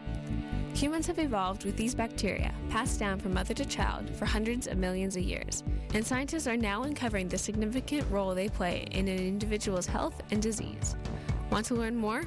Humans 0.74 1.06
have 1.06 1.18
evolved 1.18 1.64
with 1.64 1.78
these 1.78 1.94
bacteria, 1.94 2.52
passed 2.68 3.00
down 3.00 3.18
from 3.18 3.32
mother 3.32 3.54
to 3.54 3.64
child, 3.64 4.14
for 4.16 4.26
hundreds 4.26 4.66
of 4.66 4.76
millions 4.76 5.16
of 5.16 5.22
years, 5.22 5.64
and 5.94 6.06
scientists 6.06 6.46
are 6.46 6.58
now 6.58 6.82
uncovering 6.82 7.26
the 7.26 7.38
significant 7.38 8.04
role 8.10 8.34
they 8.34 8.50
play 8.50 8.86
in 8.90 9.08
an 9.08 9.18
individual's 9.18 9.86
health 9.86 10.20
and 10.30 10.42
disease. 10.42 10.94
Want 11.50 11.64
to 11.66 11.74
learn 11.74 11.96
more? 11.96 12.24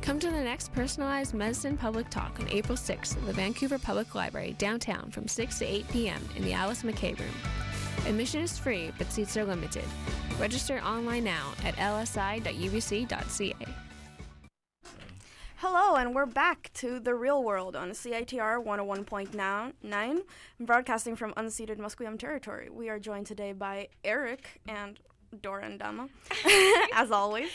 Come 0.00 0.20
to 0.20 0.30
the 0.30 0.44
next 0.44 0.72
Personalized 0.72 1.34
Medicine 1.34 1.76
Public 1.76 2.08
Talk 2.08 2.38
on 2.38 2.48
April 2.50 2.78
6th 2.78 3.16
at 3.16 3.26
the 3.26 3.32
Vancouver 3.32 3.80
Public 3.80 4.14
Library, 4.14 4.54
downtown, 4.58 5.10
from 5.10 5.26
6 5.26 5.58
to 5.58 5.64
8 5.64 5.88
p.m. 5.88 6.22
in 6.36 6.44
the 6.44 6.52
Alice 6.52 6.84
MacKay 6.84 7.14
Room. 7.14 7.34
Admission 8.06 8.42
is 8.42 8.56
free, 8.56 8.92
but 8.96 9.10
seats 9.10 9.36
are 9.36 9.44
limited. 9.44 9.84
Register 10.40 10.80
online 10.80 11.24
now 11.24 11.52
at 11.64 11.76
lsi.ubc.ca. 11.76 13.54
Hello, 15.56 15.96
and 15.96 16.14
we're 16.14 16.24
back 16.24 16.70
to 16.72 16.98
the 16.98 17.14
real 17.14 17.44
world 17.44 17.76
on 17.76 17.90
CITR 17.90 18.64
101.9, 18.64 20.20
broadcasting 20.58 21.14
from 21.14 21.34
unceded 21.34 21.76
Musqueam 21.76 22.18
territory. 22.18 22.70
We 22.70 22.88
are 22.88 22.98
joined 22.98 23.26
today 23.26 23.52
by 23.52 23.88
Erik 24.02 24.62
and 24.66 24.98
Dora 25.42 25.66
and 25.66 25.78
Dama, 25.78 26.08
as 26.94 27.10
always. 27.10 27.50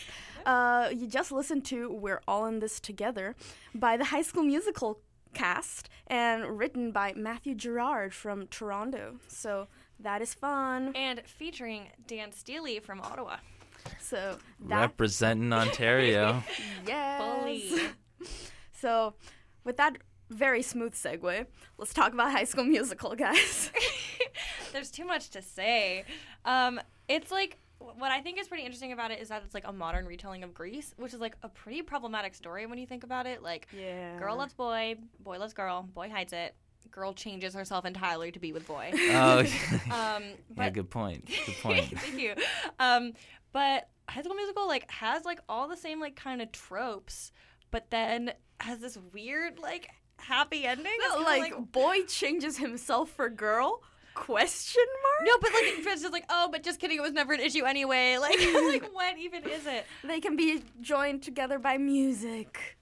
Uh, 0.45 0.89
you 0.93 1.07
just 1.07 1.31
listened 1.31 1.65
to 1.65 1.91
We're 1.91 2.21
All 2.27 2.45
in 2.45 2.59
This 2.59 2.79
Together 2.79 3.35
by 3.73 3.97
the 3.97 4.05
High 4.05 4.21
School 4.21 4.43
Musical 4.43 4.99
cast 5.33 5.89
and 6.07 6.59
written 6.59 6.91
by 6.91 7.13
Matthew 7.15 7.55
Gerrard 7.55 8.13
from 8.13 8.45
Toronto. 8.47 9.15
So 9.27 9.67
that 9.99 10.21
is 10.21 10.33
fun. 10.33 10.93
And 10.95 11.21
featuring 11.25 11.87
Dan 12.07 12.31
Steely 12.31 12.79
from 12.79 13.01
Ottawa. 13.01 13.37
So 13.99 14.37
that 14.67 14.79
Representing 14.79 15.53
Ontario. 15.53 16.43
Yes. 16.87 17.21
Bully. 17.21 17.71
so, 18.73 19.13
with 19.63 19.77
that 19.77 19.97
very 20.29 20.61
smooth 20.61 20.93
segue, 20.93 21.45
let's 21.77 21.93
talk 21.93 22.13
about 22.13 22.31
High 22.31 22.43
School 22.43 22.63
Musical, 22.63 23.15
guys. 23.15 23.71
There's 24.71 24.91
too 24.91 25.05
much 25.05 25.29
to 25.31 25.41
say. 25.41 26.03
Um, 26.45 26.79
it's 27.07 27.31
like 27.31 27.57
what 27.79 28.11
I 28.11 28.21
think 28.21 28.39
is 28.39 28.47
pretty 28.47 28.63
interesting 28.63 28.91
about 28.91 29.11
it 29.11 29.19
is 29.21 29.29
that 29.29 29.43
it's 29.45 29.53
like 29.53 29.67
a 29.67 29.73
modern 29.73 30.05
retelling 30.05 30.43
of 30.43 30.53
Grease, 30.53 30.93
which 30.97 31.13
is 31.13 31.19
like 31.19 31.35
a 31.43 31.49
pretty 31.49 31.81
problematic 31.81 32.33
story 32.35 32.65
when 32.65 32.77
you 32.77 32.85
think 32.85 33.03
about 33.03 33.25
it. 33.25 33.43
Like, 33.43 33.67
yeah. 33.77 34.17
girl 34.17 34.37
loves 34.37 34.53
boy, 34.53 34.95
boy 35.19 35.37
loves 35.39 35.53
girl, 35.53 35.83
boy 35.93 36.09
hides 36.09 36.33
it. 36.33 36.55
Girl 36.91 37.13
changes 37.13 37.53
herself 37.53 37.85
entirely 37.85 38.31
to 38.31 38.39
be 38.39 38.53
with 38.53 38.67
boy. 38.67 38.91
Oh, 38.95 39.39
um, 39.39 39.45
yeah, 39.89 40.23
but 40.55 40.73
good 40.73 40.89
point. 40.89 41.25
Good 41.45 41.55
point. 41.61 41.99
Thank 41.99 42.19
you. 42.19 42.33
Um, 42.79 43.13
but 43.51 43.89
High 44.09 44.21
School 44.21 44.35
Musical 44.35 44.67
like 44.67 44.89
has 44.91 45.25
like 45.25 45.39
all 45.49 45.67
the 45.67 45.77
same 45.77 45.99
like 45.99 46.15
kind 46.15 46.41
of 46.41 46.51
tropes, 46.51 47.31
but 47.71 47.89
then 47.89 48.33
has 48.61 48.79
this 48.79 48.97
weird 49.13 49.59
like 49.59 49.89
happy 50.17 50.65
ending. 50.65 50.91
It's 50.95 51.15
No, 51.15 51.25
kinda, 51.25 51.55
like, 51.57 51.71
boy 51.71 52.03
changes 52.03 52.57
himself 52.57 53.09
for 53.11 53.29
girl? 53.29 53.81
Question 54.13 54.85
mark? 55.03 55.27
no, 55.27 55.37
but 55.41 55.51
like 55.53 55.63
it's 55.65 56.01
just 56.01 56.13
like 56.13 56.25
oh, 56.29 56.47
but 56.49 56.63
just 56.63 56.79
kidding. 56.79 56.97
It 56.97 57.01
was 57.01 57.11
never 57.11 57.33
an 57.33 57.41
issue 57.41 57.65
anyway. 57.65 58.17
Like 58.17 58.37
like 58.39 58.93
what 58.93 59.17
even 59.17 59.43
is 59.43 59.65
it? 59.67 59.85
They 60.05 60.21
can 60.21 60.35
be 60.37 60.63
joined 60.79 61.21
together 61.23 61.59
by 61.59 61.77
music. 61.77 62.77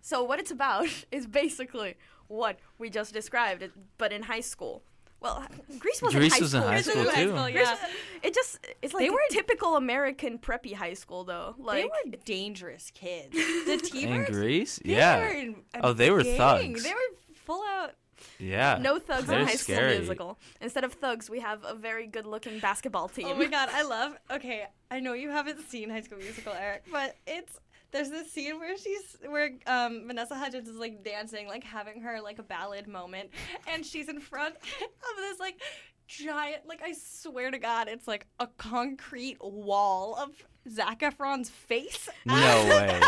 So 0.00 0.22
what 0.24 0.38
it's 0.40 0.50
about 0.50 0.88
is 1.12 1.26
basically 1.26 1.94
what 2.34 2.58
we 2.78 2.90
just 2.90 3.12
described, 3.12 3.64
but 3.98 4.12
in 4.12 4.22
high 4.22 4.40
school. 4.40 4.82
Well, 5.20 5.42
Grease 5.78 6.02
was 6.02 6.12
Grease 6.14 6.32
in 6.32 6.32
high 6.32 6.40
was 6.40 6.54
in 6.54 6.60
school. 6.60 6.62
high 6.68 6.74
Grease 6.74 6.86
school, 6.86 7.00
in 7.02 7.14
too. 7.14 7.28
School, 7.30 7.42
Grease 7.44 7.54
yeah. 7.56 7.88
It 8.22 8.34
just 8.34 8.58
it's 8.82 8.92
like 8.92 9.00
They 9.04 9.08
a 9.08 9.12
were- 9.12 9.18
typical 9.30 9.76
American 9.76 10.38
preppy 10.38 10.74
high 10.74 10.92
school 10.94 11.24
though. 11.24 11.54
Like 11.58 11.82
they 11.82 11.84
were 12.10 12.16
dangerous 12.26 12.90
kids. 12.92 13.30
The 13.32 13.80
T 13.90 14.02
In 14.04 14.10
birds. 14.24 14.30
Grease? 14.30 14.80
They 14.84 14.96
Yeah. 14.96 15.20
were 15.20 15.28
in 15.32 15.56
Oh, 15.82 15.92
they 15.94 16.10
were 16.10 16.22
gang. 16.22 16.36
thugs. 16.36 16.82
They 16.84 16.92
were 16.92 17.34
full 17.46 17.62
out. 17.62 17.92
Yeah. 18.38 18.78
no 18.80 18.98
thugs 18.98 19.26
They're 19.26 19.40
in 19.40 19.46
High 19.46 19.54
School 19.54 19.76
scary. 19.76 19.96
Musical. 19.98 20.38
Instead 20.60 20.84
of 20.84 20.92
thugs, 20.94 21.28
we 21.30 21.40
have 21.40 21.60
a 21.64 21.74
very 21.74 22.06
good-looking 22.06 22.58
basketball 22.58 23.04
oh 23.04 23.14
team. 23.14 23.28
Oh 23.28 23.34
my 23.34 23.46
god, 23.46 23.68
I 23.72 23.82
love. 23.96 24.16
Okay, 24.30 24.64
I 24.90 25.00
know 25.00 25.12
you 25.14 25.30
haven't 25.30 25.60
seen 25.68 25.88
High 25.90 26.02
School 26.02 26.18
Musical, 26.18 26.52
Erik, 26.52 26.84
but 26.90 27.16
it's 27.26 27.60
there's 27.94 28.10
this 28.10 28.32
scene 28.32 28.58
where 28.58 28.76
she's 28.76 29.16
where 29.28 29.50
um, 29.66 30.08
Vanessa 30.08 30.34
Hudgens 30.34 30.68
is 30.68 30.76
like 30.76 31.04
dancing, 31.04 31.46
like 31.46 31.62
having 31.62 32.02
her 32.02 32.20
like 32.20 32.40
a 32.40 32.42
ballad 32.42 32.88
moment, 32.88 33.30
and 33.72 33.86
she's 33.86 34.08
in 34.08 34.20
front 34.20 34.56
of 34.56 35.16
this 35.16 35.38
like 35.38 35.60
giant, 36.08 36.66
like 36.66 36.82
I 36.82 36.92
swear 36.92 37.52
to 37.52 37.58
God, 37.58 37.86
it's 37.88 38.08
like 38.08 38.26
a 38.40 38.48
concrete 38.58 39.38
wall 39.40 40.16
of 40.16 40.30
Zac 40.68 41.00
Efron's 41.00 41.48
face. 41.48 42.08
No 42.26 42.34
way. 42.68 43.00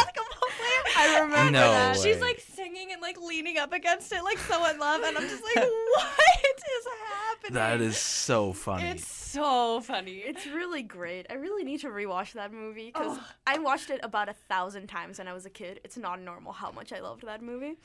Basketball 0.97 1.05
player. 1.05 1.19
I 1.19 1.21
remember 1.21 1.51
No 1.53 1.71
that. 1.73 1.97
She's 1.99 2.21
like 2.21 2.41
singing 2.41 2.93
and 2.93 3.01
like 3.03 3.21
leaning 3.21 3.59
up 3.59 3.73
against 3.73 4.13
it, 4.13 4.23
like 4.25 4.39
so 4.39 4.65
in 4.71 4.79
love, 4.79 5.03
and 5.03 5.17
I'm 5.17 5.29
just 5.29 5.43
like, 5.45 5.57
what 5.57 6.55
is 6.57 6.87
happening? 7.07 7.55
That 7.55 7.81
is 7.81 7.97
so 7.97 8.53
funny. 8.53 8.89
It's 8.89 9.07
so 9.07 9.81
funny. 9.81 10.17
It's 10.19 10.47
really 10.47 10.83
great. 10.83 11.27
I 11.31 11.35
really 11.35 11.65
need 11.65 11.81
to 11.81 11.89
rewatch 11.89 12.33
that 12.33 12.53
movie 12.53 12.87
because 12.93 13.19
Oh. 13.19 13.25
I 13.47 13.59
watched 13.59 13.91
it 13.91 14.01
about 14.03 14.29
a 14.29 14.35
thousand 14.49 14.87
times 14.89 15.19
when 15.19 15.29
I 15.29 15.33
was 15.33 15.47
a 15.47 15.51
kid. 15.51 15.81
It's 15.85 15.97
not 15.97 16.21
normal 16.21 16.53
how 16.53 16.71
much 16.73 16.93
I 16.93 17.01
loved 17.01 17.25
that 17.27 17.43
movie. 17.43 17.77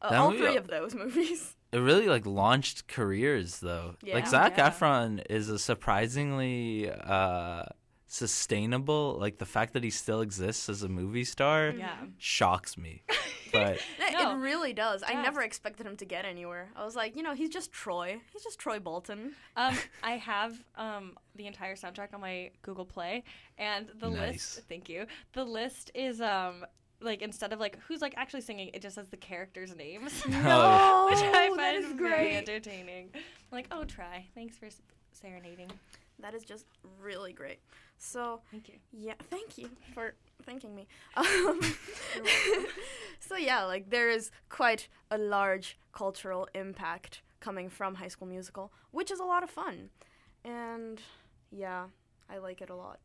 Uh, 0.00 0.10
That 0.10 0.18
all 0.20 0.30
movie- 0.30 0.42
three 0.44 0.56
of 0.56 0.66
those 0.68 0.94
movies. 0.94 1.54
it 1.72 1.78
really 1.78 2.06
like 2.08 2.26
launched 2.26 2.88
careers 2.88 3.58
though. 3.60 3.96
like 4.02 4.24
Yeah. 4.24 4.28
Zac 4.28 4.56
Yeah. 4.58 4.70
Efron 4.70 5.22
is 5.30 5.48
a 5.48 5.58
surprisingly 5.58 6.90
uh 6.90 7.64
sustainable 8.12 9.16
like 9.18 9.38
the 9.38 9.46
fact 9.46 9.72
that 9.72 9.82
he 9.82 9.90
still 9.90 10.20
exists 10.20 10.68
as 10.68 10.82
a 10.82 10.88
movie 10.88 11.24
star 11.24 11.70
Yeah. 11.76 11.96
shocks 12.18 12.76
me. 12.76 13.02
But 13.52 13.74
It- 13.98 14.12
No. 14.14 14.32
It 14.32 14.36
really 14.36 14.72
does. 14.72 15.02
I 15.06 15.12
never 15.20 15.42
expected 15.42 15.86
him 15.86 15.96
to 15.98 16.06
get 16.06 16.24
anywhere. 16.24 16.70
I 16.74 16.84
was 16.86 16.96
like, 16.96 17.14
you 17.16 17.22
know, 17.22 17.34
he's 17.34 17.50
just 17.50 17.70
Troy. 17.70 18.18
He's 18.32 18.42
just 18.42 18.58
Troy 18.58 18.78
Bolton. 18.78 19.34
Um, 19.56 19.76
I 20.02 20.12
have 20.12 20.52
um 20.76 21.16
the 21.36 21.46
entire 21.46 21.74
soundtrack 21.76 22.14
on 22.14 22.20
my 22.22 22.50
Google 22.62 22.86
Play, 22.86 23.24
and 23.58 23.88
the 24.00 24.08
Nice. 24.10 24.56
list. 24.56 24.62
Thank 24.68 24.88
you. 24.88 25.06
The 25.34 25.44
list 25.44 25.90
is 25.94 26.20
um 26.22 26.64
like 27.00 27.20
instead 27.20 27.52
of 27.52 27.60
like 27.60 27.78
who's 27.86 28.00
like 28.00 28.14
actually 28.16 28.40
singing, 28.42 28.70
it 28.72 28.80
just 28.80 28.94
says 28.94 29.08
the 29.08 29.16
characters' 29.18 29.74
names, 29.76 30.12
No. 30.26 31.08
which 31.10 31.18
I 31.22 31.48
Oh, 31.50 31.56
that 31.56 31.74
find 31.74 31.84
is 31.84 31.92
very 31.92 32.30
great. 32.30 32.34
entertaining. 32.36 33.10
I'm 33.14 33.52
like, 33.58 33.66
oh, 33.70 33.84
Troy. 33.84 34.24
Thanks 34.34 34.56
for 34.56 34.68
serenading. 35.12 35.70
That 36.22 36.34
is 36.34 36.44
just 36.44 36.64
really 37.00 37.32
great. 37.32 37.58
So 37.98 38.40
Thank 38.50 38.68
you. 38.68 38.74
yeah, 38.92 39.14
thank 39.30 39.58
you 39.58 39.68
for 39.94 40.14
thanking 40.44 40.74
me. 40.74 40.86
Um, 41.16 41.60
so 43.20 43.36
yeah, 43.36 43.64
like 43.64 43.90
there 43.90 44.08
is 44.10 44.30
quite 44.48 44.88
a 45.10 45.18
large 45.18 45.78
cultural 45.92 46.48
impact 46.54 47.22
coming 47.40 47.68
from 47.68 47.96
High 47.96 48.08
School 48.08 48.28
Musical, 48.28 48.72
which 48.92 49.10
is 49.10 49.20
a 49.20 49.24
lot 49.24 49.42
of 49.42 49.50
fun, 49.50 49.90
and 50.44 51.00
yeah, 51.50 51.84
I 52.30 52.38
like 52.38 52.60
it 52.62 52.70
a 52.70 52.74
lot. 52.76 52.98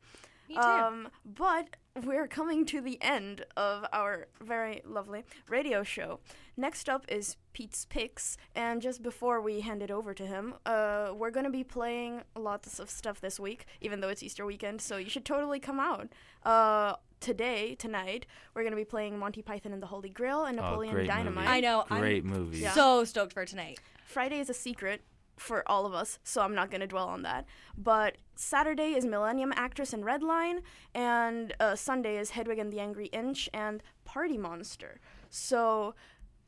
Me 0.50 0.56
too. 0.56 0.62
Um, 0.62 1.10
but 1.26 1.76
we're 2.04 2.28
coming 2.28 2.66
to 2.68 2.80
the 2.82 2.98
end 3.02 3.46
of 3.58 3.86
our 3.92 4.28
very 4.42 4.82
lovely 4.86 5.24
radio 5.50 5.84
show. 5.84 6.20
Next 6.56 6.88
up 6.90 7.06
is 7.10 7.38
Pete's 7.54 7.86
Picks, 7.86 8.38
and 8.56 8.82
just 8.82 9.02
before 9.04 9.42
we 9.42 9.62
hand 9.62 9.82
it 9.84 9.92
over 9.92 10.14
to 10.14 10.26
him, 10.26 10.54
uh, 10.66 11.12
we're 11.16 11.32
gonna 11.32 11.50
be 11.50 11.64
playing 11.64 12.22
lots 12.36 12.80
of 12.80 12.90
stuff 12.90 13.20
this 13.20 13.40
week, 13.40 13.66
even 13.82 14.00
though 14.00 14.10
it's 14.10 14.24
Easter 14.24 14.46
weekend. 14.46 14.82
So 14.82 14.98
you 14.98 15.10
should 15.10 15.26
totally 15.26 15.60
come 15.60 15.80
out. 15.80 16.10
Uh, 16.44 16.96
today, 17.20 17.76
tonight, 17.76 18.26
we're 18.54 18.64
gonna 18.64 18.76
be 18.76 18.86
playing 18.86 19.18
Monty 19.20 19.42
Python 19.42 19.74
and 19.74 19.82
the 19.82 19.88
Holy 19.88 20.10
Grail 20.10 20.46
and 20.46 20.60
Oh, 20.60 20.64
Napoleon 20.64 20.94
great 20.94 21.08
Dynamite. 21.08 21.46
movie. 21.46 21.48
I 21.48 21.60
know. 21.60 21.86
great 21.90 22.24
I'm 22.24 22.30
movie. 22.30 22.60
Yeah. 22.60 22.74
so 22.74 23.04
stoked 23.04 23.34
for 23.34 23.46
tonight. 23.46 23.80
Friday 24.06 24.40
is 24.40 24.50
a 24.50 24.54
secret 24.54 25.02
for 25.38 25.64
all 25.70 25.86
of 25.86 25.94
us, 25.94 26.20
so 26.24 26.42
I'm 26.42 26.56
not 26.56 26.70
going 26.72 26.82
to 26.82 26.88
dwell 26.88 27.08
on 27.08 27.22
that. 27.24 27.46
But 27.78 28.18
Saturday 28.36 28.94
is 28.96 29.06
Millennium 29.06 29.54
Actress 29.56 29.94
and 29.94 30.04
Redline, 30.04 30.60
and 30.94 31.54
uh, 31.60 31.76
Sunday 31.76 32.18
is 32.18 32.32
Hedwig 32.32 32.60
and 32.60 32.72
the 32.72 32.80
Angry 32.80 33.08
Inch 33.08 33.50
and 33.54 33.82
Party 34.06 34.38
Monster. 34.38 35.00
So 35.30 35.94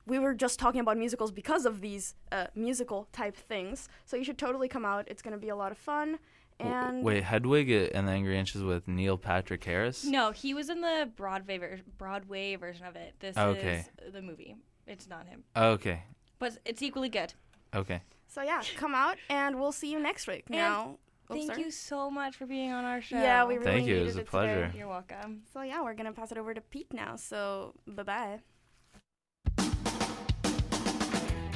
we 0.06 0.18
were 0.20 0.34
just 0.34 0.60
talking 0.60 0.82
about 0.82 0.98
musicals 0.98 1.32
because 1.32 1.66
of 1.66 1.82
these 1.82 2.16
uh, 2.32 2.48
musical 2.56 3.08
type 3.12 3.36
things. 3.36 3.88
So 4.06 4.18
you 4.18 4.24
should 4.24 4.38
totally 4.38 4.68
come 4.68 4.86
out. 4.86 5.06
It's 5.08 5.22
going 5.22 5.34
to 5.34 5.40
be 5.40 5.50
a 5.50 5.56
lot 5.56 5.72
of 5.72 5.78
fun. 5.78 6.20
And 6.60 7.04
Wait, 7.06 7.24
Hedwig 7.24 7.70
and 7.70 8.08
the 8.08 8.12
Angry 8.12 8.38
Inches 8.38 8.64
with 8.64 8.86
Neil 8.88 9.18
Patrick 9.18 9.64
Harris? 9.64 10.04
No, 10.04 10.32
he 10.32 10.54
was 10.54 10.70
in 10.70 10.82
the 10.82 11.10
Broadway 11.16 11.58
ver- 11.58 11.80
Broadway 11.98 12.56
version 12.58 12.86
of 12.86 12.96
it. 12.98 13.14
This 13.20 13.38
Okay. 13.38 13.86
is 14.06 14.12
the 14.14 14.22
movie. 14.22 14.58
It's 14.86 15.08
not 15.08 15.26
him, 15.28 15.44
Okay. 15.56 16.04
but 16.38 16.58
it's 16.66 16.82
equally 16.82 17.08
good. 17.10 17.34
Okay. 17.74 18.02
So 18.30 18.42
yeah, 18.42 18.62
come 18.78 18.96
out, 18.96 19.18
and 19.30 19.60
we'll 19.60 19.72
see 19.72 19.92
you 19.92 20.00
next 20.00 20.28
week. 20.28 20.44
And 20.48 20.56
now, 20.58 20.98
Thank 21.28 21.48
sorry. 21.52 21.64
you 21.64 21.72
so 21.72 22.10
much 22.10 22.36
for 22.38 22.46
being 22.46 22.72
on 22.72 22.86
our 22.86 23.02
show. 23.02 23.18
Yeah, 23.18 23.44
we 23.46 23.56
really 23.58 23.66
Thank 23.66 23.88
you. 23.88 23.98
It 23.98 24.06
was 24.06 24.16
a 24.16 24.20
today. 24.20 24.30
pleasure. 24.30 24.72
You're 24.76 24.88
welcome. 24.88 25.42
So 25.52 25.62
yeah, 25.64 25.82
we're 25.82 25.94
gonna 25.96 26.14
pass 26.14 26.32
it 26.32 26.38
over 26.38 26.54
to 26.54 26.62
Pete 26.62 26.94
now. 26.94 27.16
So 27.18 27.74
bye 27.88 28.04
bye. 28.04 28.40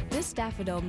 This 0.09 0.31
daffodil 0.31 0.81